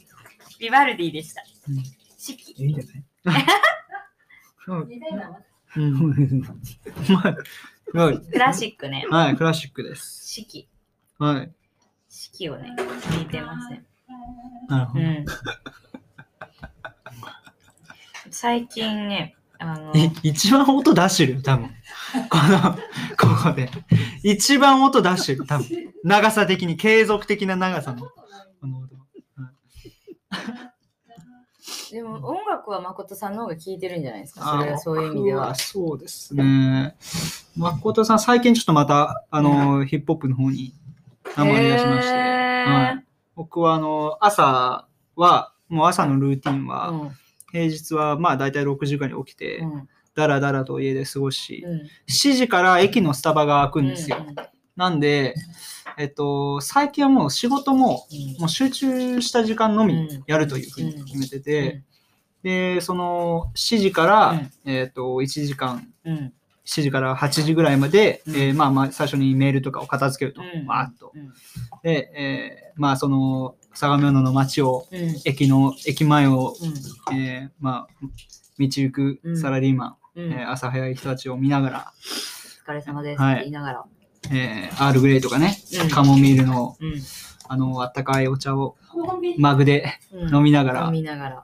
[0.60, 1.84] ビバルディでしたうん。
[2.18, 2.52] 四季。
[2.52, 2.84] いいんじゃ
[3.32, 3.40] な
[8.12, 8.20] い。
[8.32, 9.06] クラシックね。
[9.10, 10.28] はい、クラシックです。
[10.34, 10.68] 四季。
[11.20, 11.52] はい。
[12.18, 13.84] 四季をね、聞いてますね。
[14.70, 15.04] なるほど。
[15.04, 15.26] うん。
[18.32, 21.34] 最近ね、あの、い一番音出してる？
[21.36, 21.68] よ、多分。
[21.68, 22.78] この、
[23.36, 23.70] ここで。
[24.24, 25.68] 一番音出してる、多分。
[26.06, 28.00] 長さ的に、継続的な長さの。
[28.00, 28.14] こ
[28.66, 28.96] の音。
[31.92, 34.58] でも音楽は誠さんの方が聴いてるんじゃないですか？
[34.58, 35.60] あそれはそういう意味では僕。
[35.60, 36.96] そうですね。
[37.58, 40.74] 誠さん、最近ちょっとまた、あの、ヒップホップの方に、
[41.34, 42.18] ハマり出しまして。
[42.18, 47.12] はい、僕は、あの、朝は、もう朝のルーティンは、うん。
[47.52, 49.90] 平日は、まあ、大体6時間に起きて、うん。
[50.14, 51.82] だらだらと家で過ごし、うん。
[52.08, 54.18] 7時から駅のスタバが開くんですよ。
[54.28, 54.36] うん。
[54.76, 55.36] なんで、
[55.98, 58.42] えっと、最近はもう仕事も、うん。
[58.42, 60.24] もう集中した時間のみうん。
[60.28, 61.84] やるというふうに決めてて、うん。
[62.44, 64.30] で、その7時から、
[64.66, 64.72] うん。
[64.72, 66.34] えっと、1時間、うん
[66.66, 68.36] 7時から8時ぐらいまで、うん。
[68.36, 70.68] えーまあまあ最初にメールとかを片付けると、うん。
[70.68, 71.12] わーっと。
[71.14, 71.34] うん。
[71.84, 75.16] で、えーまあその相模野の街を、うん。
[75.26, 76.56] 駅の、駅前を、
[77.10, 77.18] うん。
[77.18, 78.06] えーまあ、
[78.58, 80.32] 道行くサラリーマン、うん。
[80.34, 81.94] えー朝早い人たちを見ながら、
[82.68, 83.36] お疲れ様ですっはい。
[83.36, 83.86] て言いながら。
[84.32, 85.90] えーアールグレイとかね、うん。
[85.90, 86.94] カモミールの、うん。
[87.48, 88.76] あの、あったかいお茶を
[89.38, 90.36] マグでうん。
[90.36, 91.44] 飲みながら、飲みながら。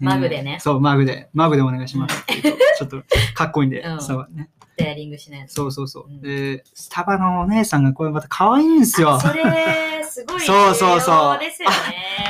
[0.00, 0.52] マグでね。
[0.52, 2.24] えーそう、マグで、マグでお願いします。
[2.78, 3.02] ちょっと
[3.34, 4.00] かっこいいんで、うん。
[4.00, 4.48] そうね。
[4.76, 5.52] ペアリングしないと。
[5.52, 6.04] そうそうそう。
[6.08, 9.14] うんで、スタバのお姉さんがこれまた可愛いんですよ。
[9.14, 11.76] あそれ、すごいそうそうそう ですよね。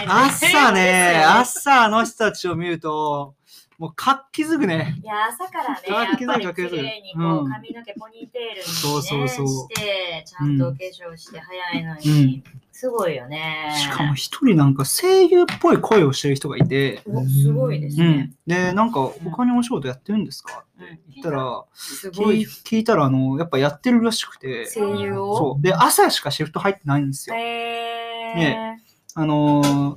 [0.07, 3.35] 朝ね、 朝あの人たちを見ると、
[3.83, 4.95] もう活気づくね。
[5.03, 13.75] いや、朝からね、あやっぱり綺麗にこう、うん髪の毛ポニーテールに、ね、そうそうそうして、ちゃんとお化粧して早いのに、すごいよね。
[13.77, 18.37] しかも一人なんか声優っぽい声をしてる人がいて、おすごいですねうん。。
[18.47, 20.62] で、なんか他にお仕事やってるんですか？
[20.62, 22.42] って言ったら、聞いすごい。
[22.45, 25.37] 聞いたら、あの、やっぱやってるらしくて、声優を？
[25.37, 25.61] そう。
[25.61, 27.35] で、朝しかシフト入ってないんですよ。
[27.35, 28.83] へーね
[29.16, 29.95] あの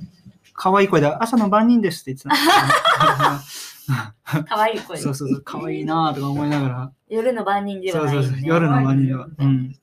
[0.56, 4.44] 可愛い声で、朝の番人ですって言ってたんですよ。
[4.44, 4.96] かわいい声。
[4.96, 6.92] そうそうそう、可愛いなとか思いながら。
[7.08, 9.28] 夜の番人ではそうそうそうないよね。、夜の番人では。
[9.38, 9.76] うん。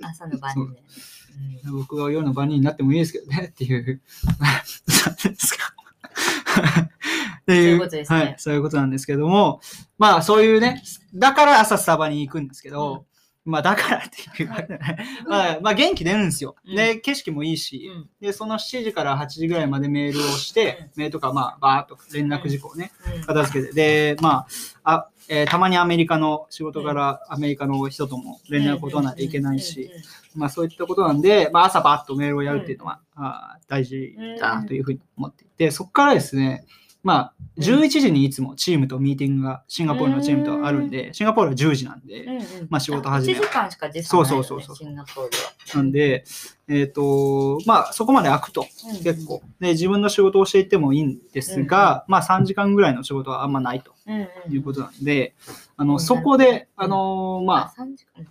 [0.00, 0.90] 朝の番人だよね。
[1.70, 4.00] 僕が夜の番人になってもいいですけどねっていう。
[4.88, 5.74] そうですか。
[7.42, 9.60] っていうそういうことですねはい、そういうことなんですけども、
[9.98, 10.82] まあそういうね、
[11.14, 13.06] だから朝スタバに行くんですけど、
[13.44, 14.02] まあだからっ
[14.36, 16.54] ていうわけでね、まあ、まあ元気出るんですよ。
[16.64, 16.76] うん。
[16.76, 18.10] で、景色もいいし、うん。
[18.20, 23.22] で、その7時から8時ぐらいまでメールをして、メールとかまあバーっと連絡事項をね、うん。
[23.22, 24.46] 片付けて、で、ま
[24.84, 29.90] あ、あ、えーたまにアメリカの仕事からアメリカの人とも連絡を取らないといけないし、
[30.34, 36.64] まあそういったことなんで、まあ朝バッとメールをやるっていうのは、あー大事だなというふうに思っていて、そこからですね、
[37.02, 42.42] まあ11時にいつもチームとミーティングがシンガポールのチームとあるんで、シンガポールは10時なんで、うんうん。
[42.70, 44.76] まあ仕事始め1時間しか時差ないよねそうそうそうそう。
[44.76, 45.52] シンガポールは。
[45.74, 46.24] なんで、
[46.68, 49.02] えっ、と、まあそこまで空くとうん。
[49.02, 54.52] 結構、で自分の仕事をしていってもいいんですが、まあ3時間ぐらいの仕事はあんまないとうんうん。
[54.52, 55.34] いうことなんで、
[55.76, 58.26] あの、うんそこで、あのまあ、あ、3時間。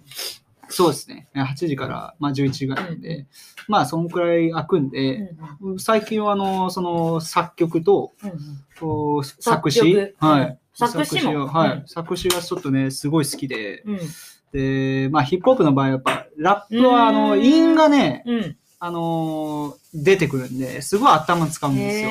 [0.72, 1.30] そうですね。
[1.36, 3.28] 8時から、まあ、11時ぐらいなんで、うん
[3.68, 5.80] まあ、そんくらい空くんうんで、うん。
[5.80, 8.32] 最近は、あの、その、作曲と、うん
[9.24, 10.58] 作作詞はい。
[10.74, 11.44] 作詞も？
[11.44, 11.88] をはい、うん。
[11.88, 14.00] 作詞がちょっとね、すごい好きで、うん。
[14.52, 17.44] で、まあ、ヒップホップの場合は、やっぱ、ラップは、あの、うん。
[17.44, 18.58] 韻がね、うん。
[18.80, 22.10] あのー出てくるんで、すごい頭使うんですよ。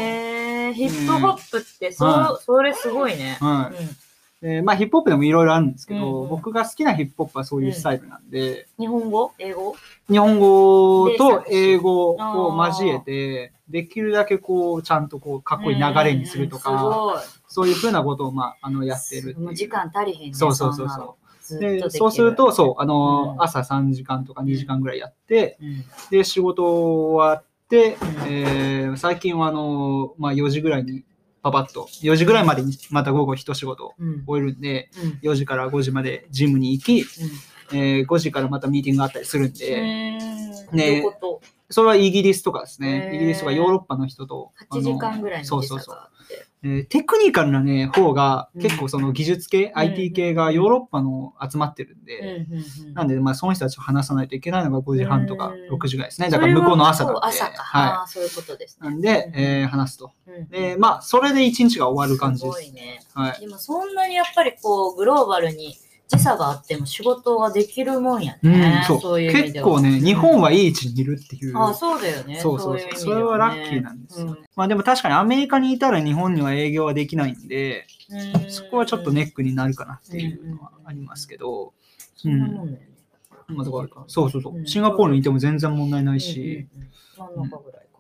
[0.75, 3.38] ヒップホップって、そはう、それすごいね。
[3.40, 4.10] はい。
[4.42, 9.33] うんでまあ、ヒップホップでもいろいろあるんですけど、うん僕が好きなヒップホップはそういうスタイルなんで、日本語？
[9.38, 9.76] 英語？
[10.09, 17.20] 日本語と英語を交えて、できるだけこう、ちゃんとこう、かっこいい流れにするとか、うんうん
[17.53, 19.20] そういうふうなことを、まあ、あの、やって。
[19.20, 20.35] る時間足りへんね。
[20.35, 21.16] そうそうそうそ
[21.57, 21.59] う。
[21.59, 23.42] で、そうすると、そう、あの、うん。
[23.42, 25.85] 朝3時間とか2時間ぐらいやって、うん。
[26.11, 28.33] で、仕事終わって、うん。
[28.33, 31.03] えー最近はあの、まあ、4時ぐらいに
[31.42, 34.90] パパッと、4時ぐらいまでにまた午後一仕事うん終えるんで、
[35.22, 37.05] うん4時から5時までジムに行き、
[37.72, 39.79] えー5時からまたミーティングがあったりするんで、
[40.72, 40.79] うん。
[40.79, 41.05] ね
[41.72, 43.14] それはイギリスとかですね。
[43.14, 44.53] イギリスとかヨーロッパの人と。
[44.70, 46.50] 8時間ぐらいの時差そうそうそうがあって。
[46.62, 52.53] えーテクニカルなね、方がうん結構その技術系、ん IT 系がヨーロッパの集まってるんうんで、うん
[52.87, 56.29] うんなんで、まあ、その人たちと話さないといけないのが5時半とかうん6時ぐらいですね。
[56.29, 57.20] だから向こうの朝なんで。
[57.20, 57.62] それはそう朝か。
[57.62, 58.85] はああ、そういうことですい。
[58.85, 58.90] ね。
[58.90, 60.12] なんで、うんえー話すと。
[60.27, 62.59] うんで、まあ、それで一日が終わる感じです。
[62.59, 63.01] すごいね。
[63.14, 63.40] はい。
[63.40, 65.75] でもそんなにやっぱりこう、グローバルに
[66.11, 69.20] 時差があっても仕事ができるもんやうんね。、そう。
[69.20, 71.57] いう結構ね、日本はいい位置にいるっていう。
[71.57, 72.40] ああ、そうだよね。
[72.40, 72.90] そうそうそう。
[72.96, 74.40] それはラッキーなんですよね。
[74.57, 81.73] まあでも確かにアメリカにいたら日本には営業はできないんで、うんそこはちょっとネックになるかなっていうのはありますけど、
[82.16, 82.88] そんなもんだよね。
[83.46, 84.61] まあだからそうそうそうう。
[84.62, 86.66] んシンガポールにいても全然問題ないし。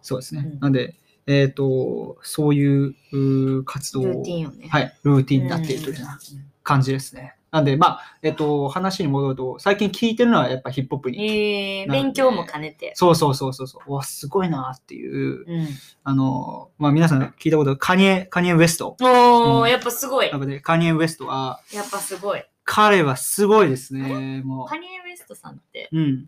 [0.02, 0.56] そうですねう。
[0.56, 0.96] んなんで、
[1.28, 4.66] えっと、そういう活動ルーをティンよね。
[4.68, 6.18] はい、ルーティンになっているというような
[6.64, 7.34] 感じですね。
[7.50, 11.80] なんで、まあ、えっと、話に戻ると、最近聞いてるのはやっぱヒップホップに。
[11.80, 12.92] えー、なんで勉強も兼ねて。
[12.94, 13.82] そうそうそうそうそう。
[13.90, 15.68] うわ、すごいなっていう、うん、
[16.04, 18.96] あの、まあ皆さん聞いたことカニエ、カニエ・ウェスト。
[19.00, 20.28] おー、うんやっぱすごい。
[20.28, 22.44] やっぱね、カニエ・ウェストは、やっぱすごい。
[22.64, 24.42] 彼はすごいですね。
[24.44, 25.98] もカニエ・ウェストさんってう。
[25.98, 26.26] うん。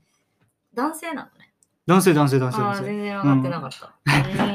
[0.75, 1.53] 男性なのね。
[1.87, 2.75] 男性、男性、男性、あ。
[2.83, 3.95] 全然分かってなかった。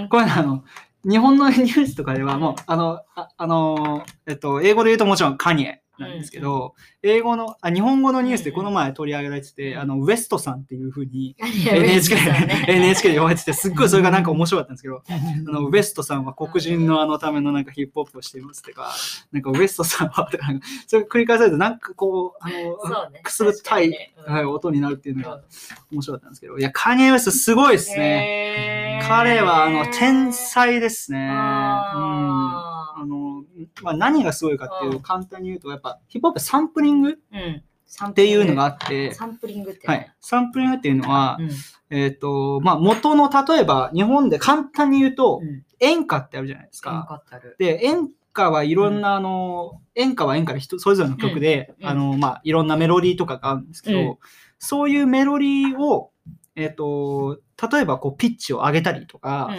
[0.01, 0.63] うんこれね、あの、
[1.03, 9.79] 日本のニュースとかではもう、あの、ああの、えっと、英語で言うともちろんカニエなんですけど、英語の、あ、日本語のニュースでこの前取り上げられてて、うん。
[9.79, 12.63] あの、ウェストさんっていうふうに、NHK ストさんね。
[12.67, 18.93] で、NHK で呼ばれてて、すっごいそれがなんか面白かったんですけど、あの、ウェストさんは黒人のあのためのなんかヒップホップをしていますとか、
[19.31, 23.21] なんかウェストさんはとか、なんかそれ繰り返されるとなんかこう、あの、ね。
[23.23, 23.91] くすぐったい、
[24.27, 25.41] はい、音になるっていうのがうん
[25.91, 29.01] 面白かったんですけど、いや、カニエ・ウェストすごいですね。
[29.07, 31.19] 彼はあの天才ですね。
[31.19, 33.43] うんああの
[33.83, 37.63] まあ、何がすごいかっていう簡単に言うとやっぱヒップホップサンプリングっーうん。
[37.85, 39.87] サンプていうのがあって、サンプリングって。
[39.87, 41.49] はい、サンプリングっていうのは、うん。
[41.89, 45.63] えっ、とまあ元の例えば日本で簡単に言うと、うん。
[45.79, 47.05] 演歌ってあるじゃないですよか。
[47.07, 47.55] かったる。
[47.59, 51.88] で演歌はいろんなあの、演歌は演歌で人それぞれの曲で、うん。
[51.88, 54.17] あのまあいろんなメロディーとかがあるんですけど、うん。
[54.60, 56.12] そういうメロディーを
[56.56, 57.39] えっ、と、
[57.71, 59.52] 例えばこうピッチを上げたりとか、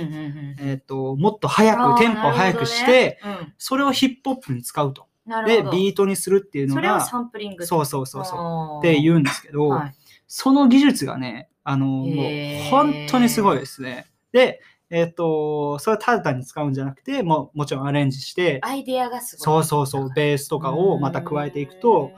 [0.59, 3.21] えっ、と、もっと早あーく、テンポ早くして、
[3.57, 5.07] それをヒップホップに使うと。
[5.47, 5.63] で。
[5.63, 7.65] ビートにするっていうのそれをが、サンプリング。
[7.65, 8.79] そうそうそうそう。
[8.79, 9.95] うって言うんですけど、はい。
[10.27, 14.07] その技術がね、あの、もう本当にすごいですね。
[14.33, 19.45] で、えっ、と、それはただ単に使うんじゃなくて、もうもちろんアレンジして、アイデアがすごい。
[19.45, 22.13] そうそうそう、ベースとかをまた加えていくと、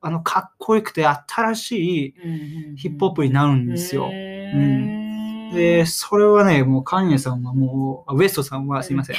[0.00, 2.14] あの、かっこよくて新しい
[2.70, 4.10] うん、ヒップホップになるんですよ。
[4.10, 5.04] うん
[5.54, 9.16] で、それはね、もうカンニエさんはもう、あウエストさんはすいません。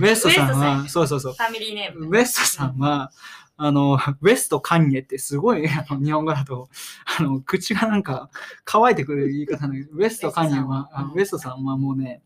[0.00, 1.32] ウエストさんは、ん そうそうそう。
[1.34, 2.08] ファミリーネーム。
[2.08, 3.10] ウエストさんは、
[3.58, 6.68] あの、ウエストカンニエってすごい、あの日本語だと、
[7.18, 8.30] あの、口がなんか
[8.64, 11.64] 乾いてくる言い方なんだけど、ウエストカンニエは、あウエストさん。
[11.64, 12.22] はもうね、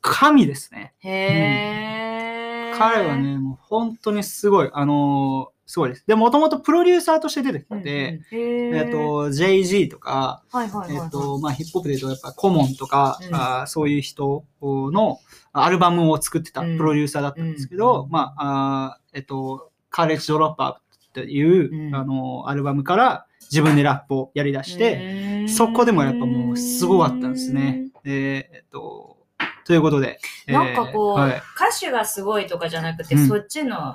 [0.00, 0.94] 神ですね。
[0.98, 2.78] へー。
[2.78, 6.04] 彼は、ね、もう本当にすごい、あのすごいです。
[6.06, 7.84] で、もともとプロデューサーとして出てきうんうん。
[7.86, 11.04] えっ、と、JG とか、はいはいはいはい。
[11.04, 13.34] えっ、と、まあ、ヒップホップで言うと、やっぱコモンとか、うん。
[13.34, 15.20] あーそういう人の
[15.52, 16.76] アルバムを作ってたうん。
[16.76, 18.10] プロデューサーだったんですけど、うん。
[18.10, 20.80] まあ、あーえっ、と、カレッジドロップアップ
[21.20, 21.94] っていう、うん。
[21.94, 27.86] あの、アルバムから自分でラップをやり出して、そこでもやっぱもうすごかったんですね。
[28.02, 29.18] で、えっ、と、
[29.64, 30.18] ということで。
[30.48, 33.28] えーなんかこう、はい、歌手がすごいとかじゃなくて、うん。
[33.28, 33.94] そっちの。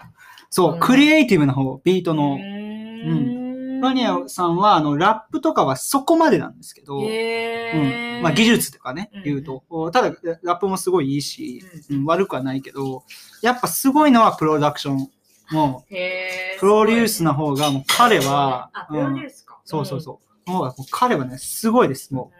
[0.49, 0.79] そうう、ん。
[0.79, 3.81] クリエイティブな方、ビートの、うん。
[3.81, 8.21] マニアさんは、あの、ラップとかはそこまでなんですけど、うん。
[8.23, 13.03] まあ、技術とかねうん、言うと、ただ、ラップもすごいいいし、ううん悪くはないけど、
[13.41, 15.09] やっぱすごいのはプロダクション。
[15.51, 19.59] もへう、プロデュースの方が、もう彼はあ、、プロデュうんースか。
[19.65, 20.49] そうそうそう。
[20.49, 22.13] もう彼はね、すごいです。
[22.13, 22.31] も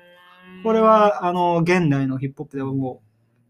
[0.62, 3.06] うこれ、は、あの、現代のヒップホップではもう、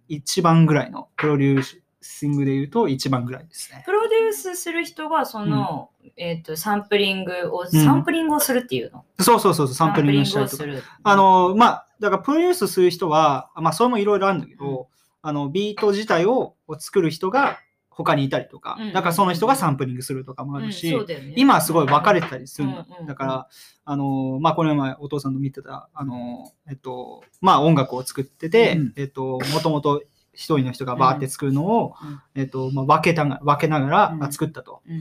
[0.10, 1.64] 一番ぐらいの、プロデュー
[2.02, 3.84] シングで言うと一番ぐらいですね。
[3.86, 9.06] プロデュースする人が、その、えっと、サンプリングを、んサンプリングをするっていうの？
[9.20, 10.64] そうそうそうそう、サンプリングしたりとか。
[11.04, 14.88] あ、の、まあ、だからプロデュースする人は、まあ、それもいろいろあるんだけど、
[15.22, 17.60] あの、ビート自体をを作る人が
[18.00, 21.34] 他にいたりとかうん、だからその人がサンプリングするとかもあうんるし、そうだよね。
[21.36, 23.08] 今はすごい分かれてたりするんだうんうん。
[23.08, 23.48] だから、
[23.84, 30.02] あの、まあ、この前お父さんと見てた、あの、えっと、まあ、音楽を作ってて、うんえっと、もともと
[30.34, 32.22] 一人の人がバーって作るのを、うん。
[32.36, 34.32] えっと、まあ、分けたが、分けながらうん。
[34.32, 34.82] 作ったと。
[34.88, 35.00] うん。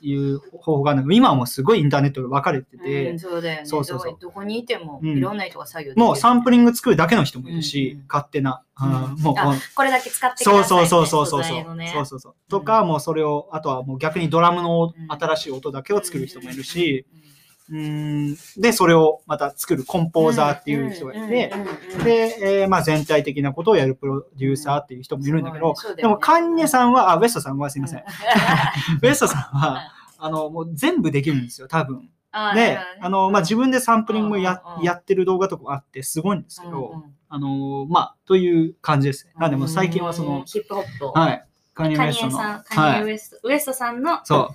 [0.00, 3.66] いう方法が今はもうすごいインターネットで分かれてうてん、そうだよね。
[3.66, 4.16] そうそうそう。
[4.20, 5.16] どこにいても、うん。
[5.16, 6.04] いろんな人が作業できる。
[6.04, 8.90] もうサンプリング作るだけの人もいるし、勝手な、うん。
[9.22, 12.34] もう、あもうこれだけ使ってくそうださいそうねそうそうそうそう、そうそうそう。
[12.48, 15.06] とか、もうそれを、あとはもう逆にドラムのうん。
[15.08, 17.16] 新しい音だけを作る人もいるし、、う
[17.68, 28.00] で、それをまた作るコンポーザーっていう人がいて、で、で、えーまあ全体的なことをやるプロデューサーっていう人もいるんだけど、ねでもカンニェさんは、あ、ウエストさんはすいません。
[28.00, 28.02] う
[29.02, 32.08] ウエストさんは、あの、もう全部できるんですよ、多分。
[32.30, 39.32] あで、あの、まあ、自分でサンプリングややってる動画とかもあって、すごいんですけど、あの、まあ、という感じですね。
[39.38, 41.46] なんで、もう最近はその、ヒップホップをはい。
[41.74, 42.38] カニエ・ウカエストの。
[42.38, 43.02] カニエはい。
[43.04, 44.54] ウエスト、ウエストさんのそ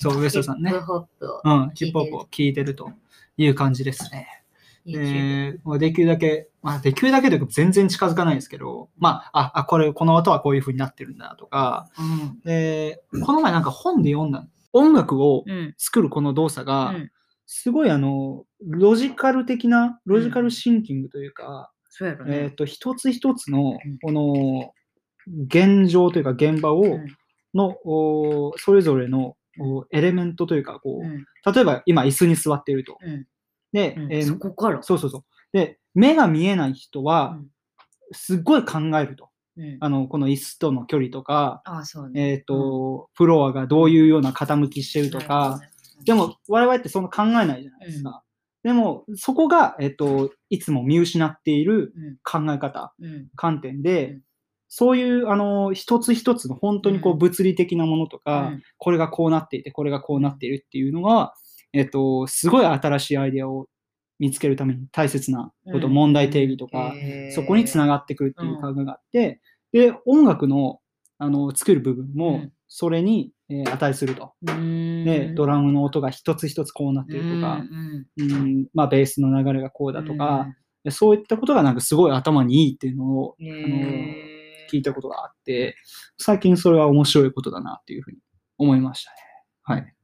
[0.00, 0.70] そう、ウエストさんね。
[0.70, 0.80] ヒッ。
[0.80, 2.92] プホップをうん、ヒップホップを聴いてると
[3.36, 4.42] いう感じですね。
[4.86, 12.40] えーまあできるだけ、まあ、できるだけというか全然近づかないですけど、まあ、あ、あこれ、この音はこういう風になってるんだとか、うん。
[12.40, 15.74] で、この前なんか本で読んだ、音楽をうん。
[15.78, 17.10] 作るこの動作が、うん。
[17.46, 22.36] すごいあの、ロジカル的な、ロジカルシンキングというか、そうやろね。
[22.38, 24.72] えっ、と、一つ一つのうん、この、
[25.46, 27.06] 現状というか現場を、うん。
[27.54, 31.24] の、おそれぞれのおエレメントというか、こう、うん。
[31.52, 32.96] 例えば今椅子に座っていると。
[33.00, 33.26] うん。
[33.72, 34.12] で、うん。
[34.12, 34.82] えーそこから。
[34.82, 35.24] そうそうそう。
[35.52, 37.46] で、目が見えない人はうん、
[38.12, 39.30] すっごい考えると。
[39.56, 39.76] うん。
[39.80, 41.62] あの、この椅子との距離とか。
[42.14, 45.60] えっ、と、フロアがどういうような傾きしてるとか、
[46.04, 48.22] でも、我々ってそんな考えないじゃないですか。
[48.62, 54.22] でも、そこが、えっ、と、いつも見失っているうん、考え方、うん、観点で、うん
[54.74, 57.18] そういう、あの、一つ一つの本当にこううん。
[57.18, 58.62] 物理的なものとか、うん。
[58.78, 61.34] これがこうなっていて、これがこうなっているっていうのが、
[61.74, 63.66] えっと、すごい新しいアイデアを
[64.18, 66.94] 見つけるために大切なこと、うん問題定義とか、
[67.34, 70.80] そこにつながってくるっていう考えがあって、で、音楽の
[71.18, 74.32] あの作る部分うもん、それに、えー値すると。
[74.40, 77.62] で、でドラムの音が一つ一つこうなってるとか、
[78.16, 80.48] うんうんまあ、ベースの流れがこうだとか、、
[80.82, 84.31] でそういったことがなんかすごい頭にいいっていうのをうんあの
[84.72, 85.76] 聞いたことがあって、
[86.18, 88.18] 最近それは面白いことだなっていうふうに
[88.58, 89.16] 思いましたね。
[89.62, 89.94] はい。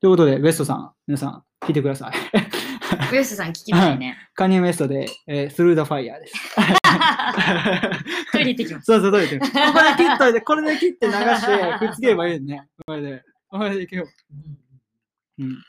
[0.00, 2.14] ということで、ウエストさん、皆さん、聞いてください。
[3.12, 4.16] ウエストさん聞きたいね。
[4.34, 6.34] カニエ・ウエストで、えー、スルーダ・ファイヤーです。
[8.32, 8.84] トイレ行ってきます。
[8.84, 9.38] そうそう、どうやって。
[9.40, 9.60] ここで
[9.96, 12.68] 切っといて、これで切って流して、くっつければいいのね。
[12.86, 13.24] これで。
[13.48, 14.04] これでいけよ
[15.38, 15.42] う。
[15.42, 15.62] うん。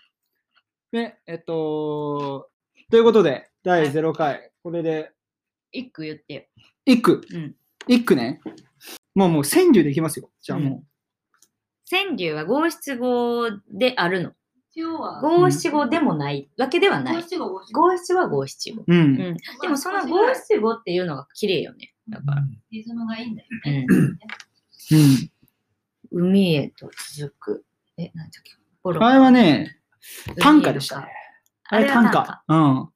[0.91, 2.50] で、えっと、
[2.89, 4.52] ということで、第0回。
[4.63, 5.12] これで、
[5.71, 6.43] 一句言ってよ。
[6.86, 7.21] 一句。
[7.32, 7.56] うん。
[7.88, 8.41] 一句ね。
[9.15, 10.30] もうもう川柳でいきますよ。
[10.41, 10.84] じゃあも
[11.89, 14.34] 川柳は五七五であるの。
[14.71, 17.15] 一応は、五七五でもないわけではない。
[17.15, 18.82] 五七五五七は五七五。
[18.82, 18.86] う。
[18.88, 19.00] うん。
[19.00, 19.38] うん。
[19.62, 21.93] でもその五七五っていうのが綺麗よね。
[22.10, 22.43] だから。
[22.69, 23.86] リズムがいいんだようね。
[23.86, 23.88] ん。
[26.12, 27.65] 海へと続く。
[27.97, 28.52] え、なんだっけ？
[28.84, 29.80] ボロあれはね、
[30.39, 31.08] 短歌でしたね。
[31.69, 32.21] あれは短歌。
[32.21, 32.43] 歌。
[32.47, 32.89] うん。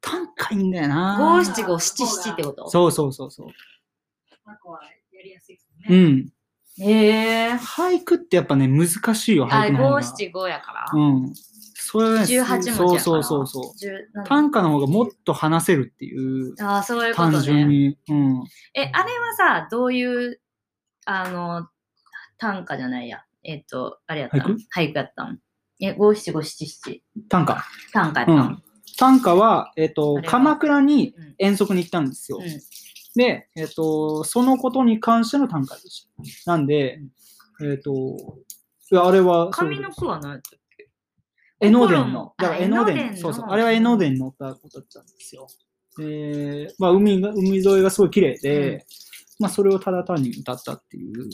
[0.00, 1.16] 短歌いいんだよな。
[1.18, 2.68] 五七五七七ってこと？
[2.68, 3.48] そうそうそうそう。
[4.46, 4.80] なんかは
[5.12, 6.04] やりやすいですうね。
[6.08, 6.32] ん。
[6.78, 7.52] へえ。
[7.54, 10.00] 俳句ってやっぱね、難しいよ、あ、俳句の方が。
[10.00, 10.86] 五七五やから。
[10.92, 11.32] うん。
[11.76, 12.72] それはね、18文字。
[12.72, 14.24] そうそうそうそう。
[14.26, 17.64] 短歌の方がもっと話せるっていう、ああ、そういうこと単純ね。
[17.66, 17.98] に。
[18.08, 18.44] うん。
[18.74, 20.40] え、あれはさ、どういう、
[21.06, 21.68] あの、
[22.38, 23.24] 短歌じゃないや。
[23.44, 24.52] えっ、と、あれやったん俳句？
[24.74, 25.38] 俳句やったん
[25.80, 27.04] え、五七五七七。
[27.28, 27.64] 短歌。
[27.92, 28.62] 短歌やったうんん。
[28.96, 32.38] 短歌は、えっ、と鎌倉にうん遠足に行ったんですよ。
[32.38, 32.60] うん
[33.14, 36.08] で、えっ、と、そのことに関しての短歌でし
[36.44, 36.52] た。
[36.52, 37.00] なんで、
[37.62, 37.92] えっ、と、
[38.90, 40.40] いやあれは、そう上の句は何やっ
[40.76, 40.88] け？
[41.60, 45.46] 江ノ心も電の、だからあ江ノ電江ノ電のそうそう、あれは江ノ電に乗ったことだったんですよ。
[45.96, 48.80] で、まあ、海が、海沿いがすごい綺麗で、うん
[49.40, 51.28] まあ、それをただ単に歌ったっていう、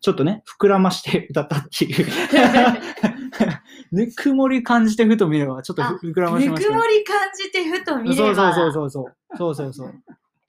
[0.00, 2.06] ちょっとね、膨らまして 歌ったっていう。
[3.92, 6.76] ぬくもり感じてふと見れば、ちょっと膨らましぬくましたね。
[6.76, 9.36] もり感じてふと見れば、そうそうそうそう。
[9.36, 9.94] そうそうそう。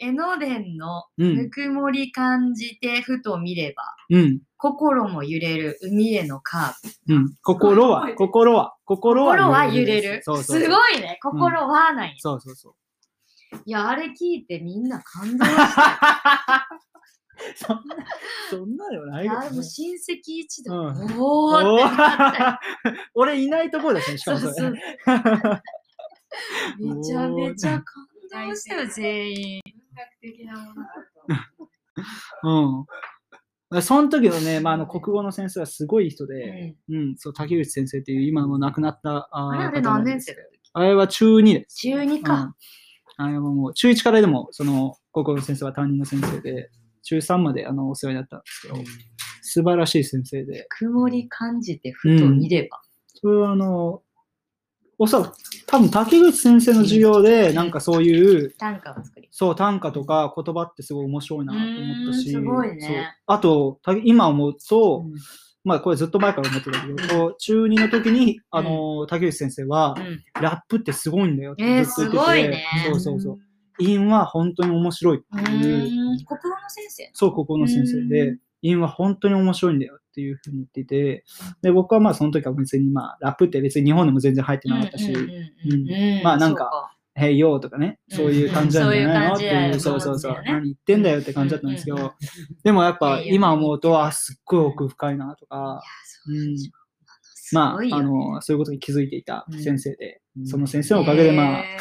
[0.04, 4.40] 江ノ電のうんぬくもり感じてふと見れば、うん。
[4.58, 7.16] 心も揺れる海へのカーブ。
[7.16, 7.36] うん。
[7.44, 10.22] 心は、心は、心は心は揺れる。
[10.24, 10.62] そうそうそう。
[10.62, 11.20] すごいね。
[11.22, 12.74] 心はない、そうそうそう。
[13.66, 16.68] いや、あれ聞いてみんな感動した。
[17.56, 17.84] そんな、
[18.50, 22.60] そんなでもないいけどねやもう親戚一同、うんおーってな。
[23.14, 24.54] 俺いないところだしね、しかもそれ。
[24.54, 24.80] そうそう。
[26.98, 27.82] めちゃめちゃ
[28.32, 29.62] 感動したよ、全員。
[30.22, 30.74] 的なも
[32.44, 32.86] の。
[33.74, 33.82] うん。
[33.82, 41.82] その時のね、まあ、あの国語の先生はすごい人うで、んうん、そう、竹内先生っていう今もう亡くなったあーあれあれ方なんです何年生あれは中2です。
[41.82, 42.56] け中2うんか。
[43.18, 46.70] あれはもう、中1からでも、その、国語の先生は担任の先生で、
[47.04, 48.76] 中3まであのお世話になったんですけど、
[49.42, 52.82] 素晴らしい先生で、曇り感じてふと見れば。
[53.08, 54.02] それはあの、
[55.02, 55.36] おそらく、
[55.66, 59.28] 多分竹口先生の授業で、なんかそういう、短歌を作り。
[59.32, 63.08] そう、短歌とか言葉ってすごい面白いなと思ったし、すごいね。
[63.26, 65.16] あと、た今思うと、うん。
[65.64, 70.24] まあこれずっと前から思ってたけど、こう中2の時に、あの、竹内先生は、うん。
[70.40, 72.66] ラップってすごいんだよってえーずっと言ってて、すごいね。
[72.92, 73.40] そうそうそう。
[73.80, 76.26] 韻は本当に面白いってういう、ーん。
[76.26, 81.24] 国語の先生そう、ここの先生うで、韻は本当に面白いんだよっていうふうに言っていて、
[81.62, 85.14] で、僕はまあその時は別にまあ、ラップって別に日本でも全然入ってなかったし、
[86.24, 92.14] まあなんかへいよとかね、そういう感じなんじゃないのっていう、そいうそううそう何言ってんだよって感じだったんですけど、
[92.64, 95.82] でもやっぱ今思うと、あ、すっごい奥深いなとか、
[97.54, 101.78] まあ、あの、そういうことに気づいていた先生で、うんその先生のおかげで、まあ、へ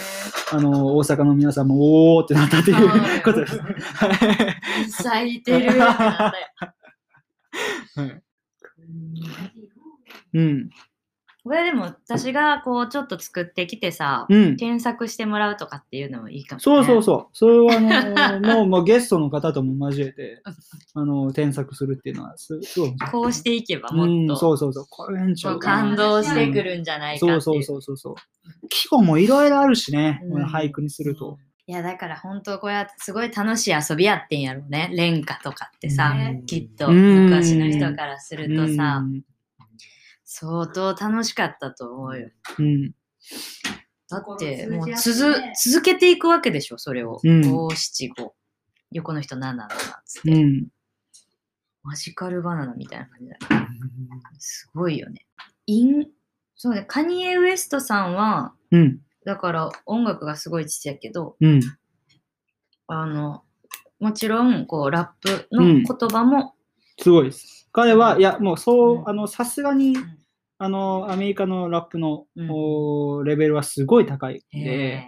[0.53, 3.57] あの、大阪の皆さんも、おーってなったっていううんことです。
[3.57, 3.63] ー
[4.89, 5.81] 咲いてる。
[5.81, 6.33] は
[7.97, 8.23] い
[10.33, 10.71] うん。
[11.43, 14.57] これでも私がこうちょっと作ってきてさ、うん。
[14.57, 16.63] 添削してもらうとかっていうのもいいかもね。
[16.63, 17.27] そうそうそう。
[17.33, 17.77] それは、
[18.17, 20.43] あの、もう、もうゲストの方とも交えて、
[20.95, 22.97] あの、添削するっていうのはす、すごい。
[23.11, 24.85] こうしていけばうん、もっとそうそうそう。
[24.91, 27.27] これんちゃこう感動してくるんじゃないか。
[27.27, 28.15] そううそうそうそうそう。
[28.69, 31.39] 季語もいろいろあるしね、うん俳句にすると。
[31.67, 34.91] いやだから本当これはすごい楽しい遊びやってんやろうね。
[34.93, 39.23] 連歌とかってさ、うんきっとうん昔の人からするとさ、うん
[40.33, 42.31] 相当楽しかったと思うよ。
[42.61, 42.93] うん。
[44.09, 47.21] だってもう続続けていくわけでしょ、それを。
[47.25, 48.33] うん五七五。
[48.93, 49.69] 横の人7、7
[50.05, 50.69] つって、うん。
[51.83, 53.79] マジカルバナナみたいな感じだよね。
[54.39, 55.27] すごいよね。
[55.67, 56.07] イン、
[56.55, 59.01] そうね、カニエ・ウエストさんは、うん。
[59.25, 61.61] だから音楽がすごい父やけど、うん。
[62.87, 63.43] あの、
[63.99, 66.55] もちろん、こう、ラップの言葉も、
[67.01, 67.69] すごいです。
[67.73, 70.20] 彼は、いや、もうそうう、んあの、さすがにん、
[70.63, 72.51] あの、アメリカのラップの、うん。
[72.51, 75.05] おレベルはすごい高いへで、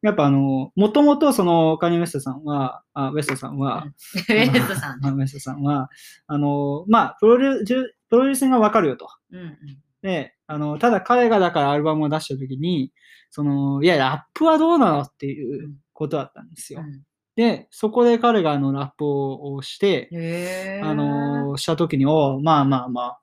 [0.00, 5.90] やっぱあの、もともとその、カニエ・ウエストさんは、あウエストさんは、ー ウエストさんウエストさんは、
[6.28, 9.08] あの、まあ、プロデュプロデュースがわかるよと。
[9.32, 9.56] うんうん。
[10.02, 12.92] で、あの、ただ彼がだからアルバムを出したときに、
[13.30, 16.80] その、いや、ラップはどうなのっていうことだったんですよ。
[16.80, 17.02] うん。
[17.34, 23.21] で、そこで彼があの、ラップをして、あの、したときに、おうまあまあまあ、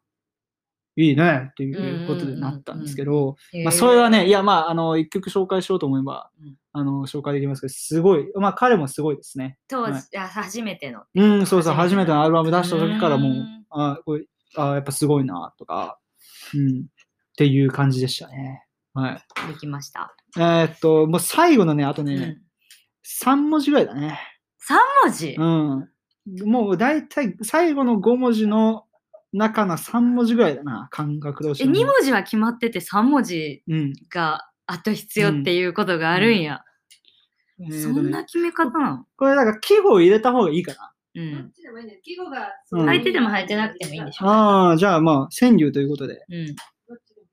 [1.01, 9.57] いいねっていうことでなったんですけど、まあ、それはね、いや、まあ、あの、一曲紹介しようと思えば、うんあの、紹介できますけど、すごい、まあ彼もすごいですね。
[9.67, 11.03] 当時、はいあ初めての。
[11.15, 14.25] うん、そうそう、初初めてのアルバム出した時からもううん、あこれ
[14.55, 15.99] あやっぱすごいな、とか、
[16.53, 16.83] うん、っ
[17.37, 18.65] ていう感じでしたね。
[18.93, 19.47] はい。
[19.47, 20.15] できました。
[20.37, 22.41] えーっと、もう最後のね、あとね、うん、
[23.31, 24.19] 3文字ぐらいだね。
[24.69, 24.75] 3
[25.05, 25.89] 文字、うん。
[26.49, 28.83] もう大体最後の5文字の
[29.33, 31.73] 中の3文字ぐらいだな、感覚としてえ、は。
[31.73, 33.93] 2文字は決まってて3文字うん。
[34.09, 36.63] があと必要っていうことがあるんや。
[37.61, 39.05] えーそんな決め方なの？
[39.17, 40.93] これだから季語を入れた方がいいかな。
[41.15, 41.51] うんどっ。
[41.51, 41.99] ちでもいいね。
[42.03, 46.23] 季語がうん入ってても入ってなくてもいいんでしょああ、じゃあまあ、川柳ということで。
[46.29, 46.55] うん。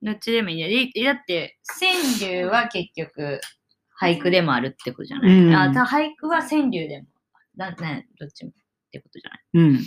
[0.03, 0.91] どっちでもいいね。
[0.93, 3.39] いだって、川柳は結局、
[3.99, 7.07] 俳句でもあるってことじゃない、うんあた俳句は川柳でも。
[7.55, 8.53] だね、どっちもっ
[8.91, 9.29] てことじゃ
[9.61, 9.69] ない？
[9.69, 9.79] うん。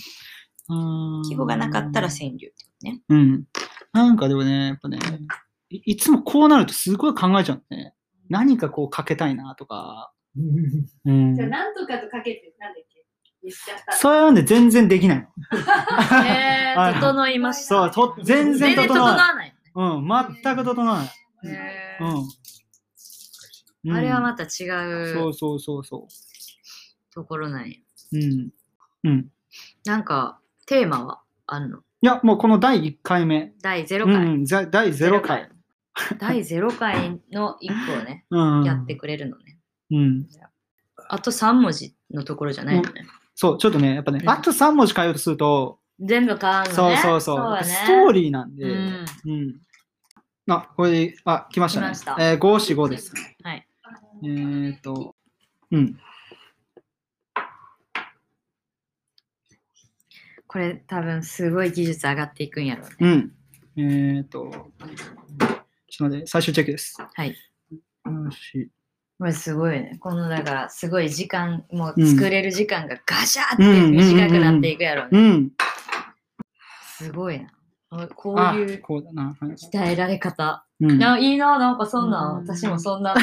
[1.29, 3.01] 季語がなかったら川柳ってことね。
[3.09, 3.45] うん。
[3.93, 4.99] なんかでもね、やっぱね、
[5.71, 7.95] いいつもこうなるとすごい考えちゃうね。
[8.29, 10.13] 何かこうかけたいなとか。
[10.37, 13.05] うんじゃあ、なんとかとかけて、なんだっけ
[13.43, 13.93] 言っちゃった。
[13.93, 15.27] そういうので全然できないの。
[16.25, 17.93] えはいー、整いました。
[17.93, 19.19] そう、と全然全然整整わない。
[19.19, 19.55] わない。
[19.75, 19.83] う
[20.31, 21.09] ん、全く整わない。
[21.49, 22.15] へーうん。
[22.19, 22.27] うん
[23.89, 26.07] あれはまた違そううそうそうそ
[27.15, 27.77] ところなんや。
[28.13, 28.17] う。
[28.17, 28.51] うん。
[29.05, 29.29] うん。
[29.87, 30.40] なんか、
[30.71, 31.21] テーマは？
[31.49, 31.79] あるの？
[31.79, 33.53] いや、もうこの第1回目。
[33.61, 34.39] 第0う回。
[34.39, 35.51] ん、ざ第0回。。
[36.19, 38.65] 第0回の1個をね、 うん。
[38.65, 39.59] やってくれるのね。
[39.91, 40.27] うん。
[41.09, 43.05] あと3文字のところじゃないのね。
[43.35, 46.97] そう、ちょっとね、やっぱね、うんあと3文字変えようとすると、全部変わるのね。
[46.97, 47.65] そうそうそう。
[47.65, 49.61] ストーリーなんで、うんうん。
[50.49, 51.87] あ、これで、あ、来ましたね。
[51.89, 53.37] 来ましたえー、5、4、5ですね。
[53.43, 53.67] はい。
[54.23, 55.17] えーっと、
[55.73, 55.99] うん。
[60.53, 62.97] これ多分すごい技術上がっていくんやろうね。
[62.99, 63.33] うん。
[63.77, 64.61] えーっと、ちょっ
[65.99, 66.97] と待って、最終チェックです。
[67.01, 67.29] はい。
[67.29, 67.37] よ
[68.33, 68.69] し。
[69.17, 69.97] これすごいね。
[70.01, 75.21] このだからすごい時間、もううん作れる時間がガシャって短くなっていくやろうね。
[75.21, 75.53] うん。
[76.97, 77.49] すごいな。
[78.09, 79.37] ここあういうこうだな。
[79.41, 80.67] はい鍛えられ方。
[80.81, 80.99] うん。
[80.99, 83.15] ないいな、なんかそんなん、うん私もそんな。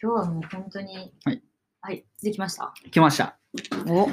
[0.00, 1.14] 日はもう本当に。
[1.24, 1.40] はい。
[1.82, 2.74] はい、できました。
[2.90, 3.38] 来ました。
[3.86, 4.08] お、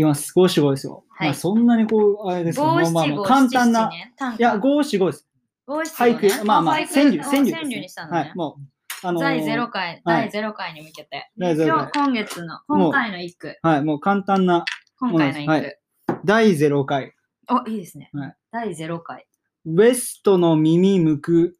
[0.00, 0.32] いきます。
[0.34, 1.04] 5、4、5ですよ。
[1.10, 3.90] はいまあ、そんなにこう、あれですけど、五七まあまあ五簡単な。
[4.38, 5.26] いや、5、4、5です。
[5.66, 6.44] 五七俳句。
[6.44, 8.18] まあまあ、川柳、あ川柳川柳にしたのね。
[8.18, 11.30] はい、もう、あのー第0回、はい第0回に向けて。
[11.36, 13.58] 今日、今月の、今回の一句。
[13.62, 14.64] はい、もう簡単な、
[14.98, 15.50] 今回の一句。
[15.50, 15.76] はい
[16.24, 17.14] 第0回。
[17.48, 18.10] お、いいですね。
[18.12, 19.26] はい第0回。
[19.66, 21.56] ウエストの耳向く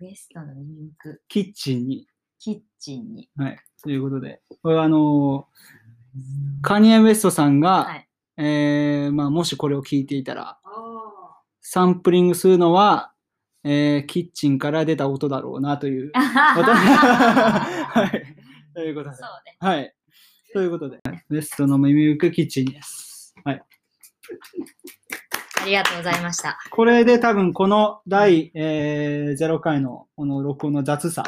[0.00, 2.06] ウエストの耳向くキッチンに。
[2.38, 3.28] キッチンに。
[3.36, 3.58] はい。
[3.82, 5.85] ということで、これはあのー
[6.62, 8.08] カニエ・ウエストさんが、はい。
[8.38, 13.12] えーまあ、もしこれを聞いていたら、あサンプリングするのは、
[13.64, 16.12] えーキッチンから出た音だろうなという。
[16.14, 16.14] 音
[16.72, 18.36] はい。
[18.74, 19.16] ということで。
[19.16, 19.56] そうね。
[19.58, 19.94] はい。
[20.52, 21.00] ということで、
[21.30, 23.34] ウエストの耳向くキッチンです。
[23.44, 23.62] はい。
[25.62, 26.58] ありがとうございました。
[26.70, 31.24] これで多分この第、えー0回のこの録音の雑さ、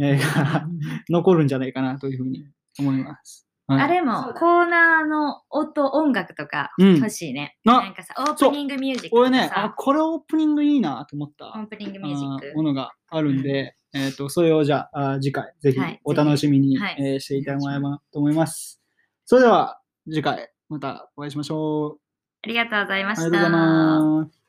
[0.00, 0.66] えーが
[1.08, 2.46] 残るんじゃないかなというふうに
[2.78, 3.46] 思います。
[3.74, 7.56] はいあれもコーナーの音、音楽とかうん欲しいね。
[7.66, 18.80] あなんかさ、オープニングミュージックとか俺ね、あ、さ、これオープニングいいなと思ったオープニングミュージッあクーものがあるんで、えっ、と、それをじゃあ、次回、ぜひはいお楽しみに、はいえーしていただければと思います。
[19.24, 22.00] それでは、次回、またお会いしましょう。
[22.42, 23.24] ありがとうございました。
[23.24, 24.39] ありがとうございます。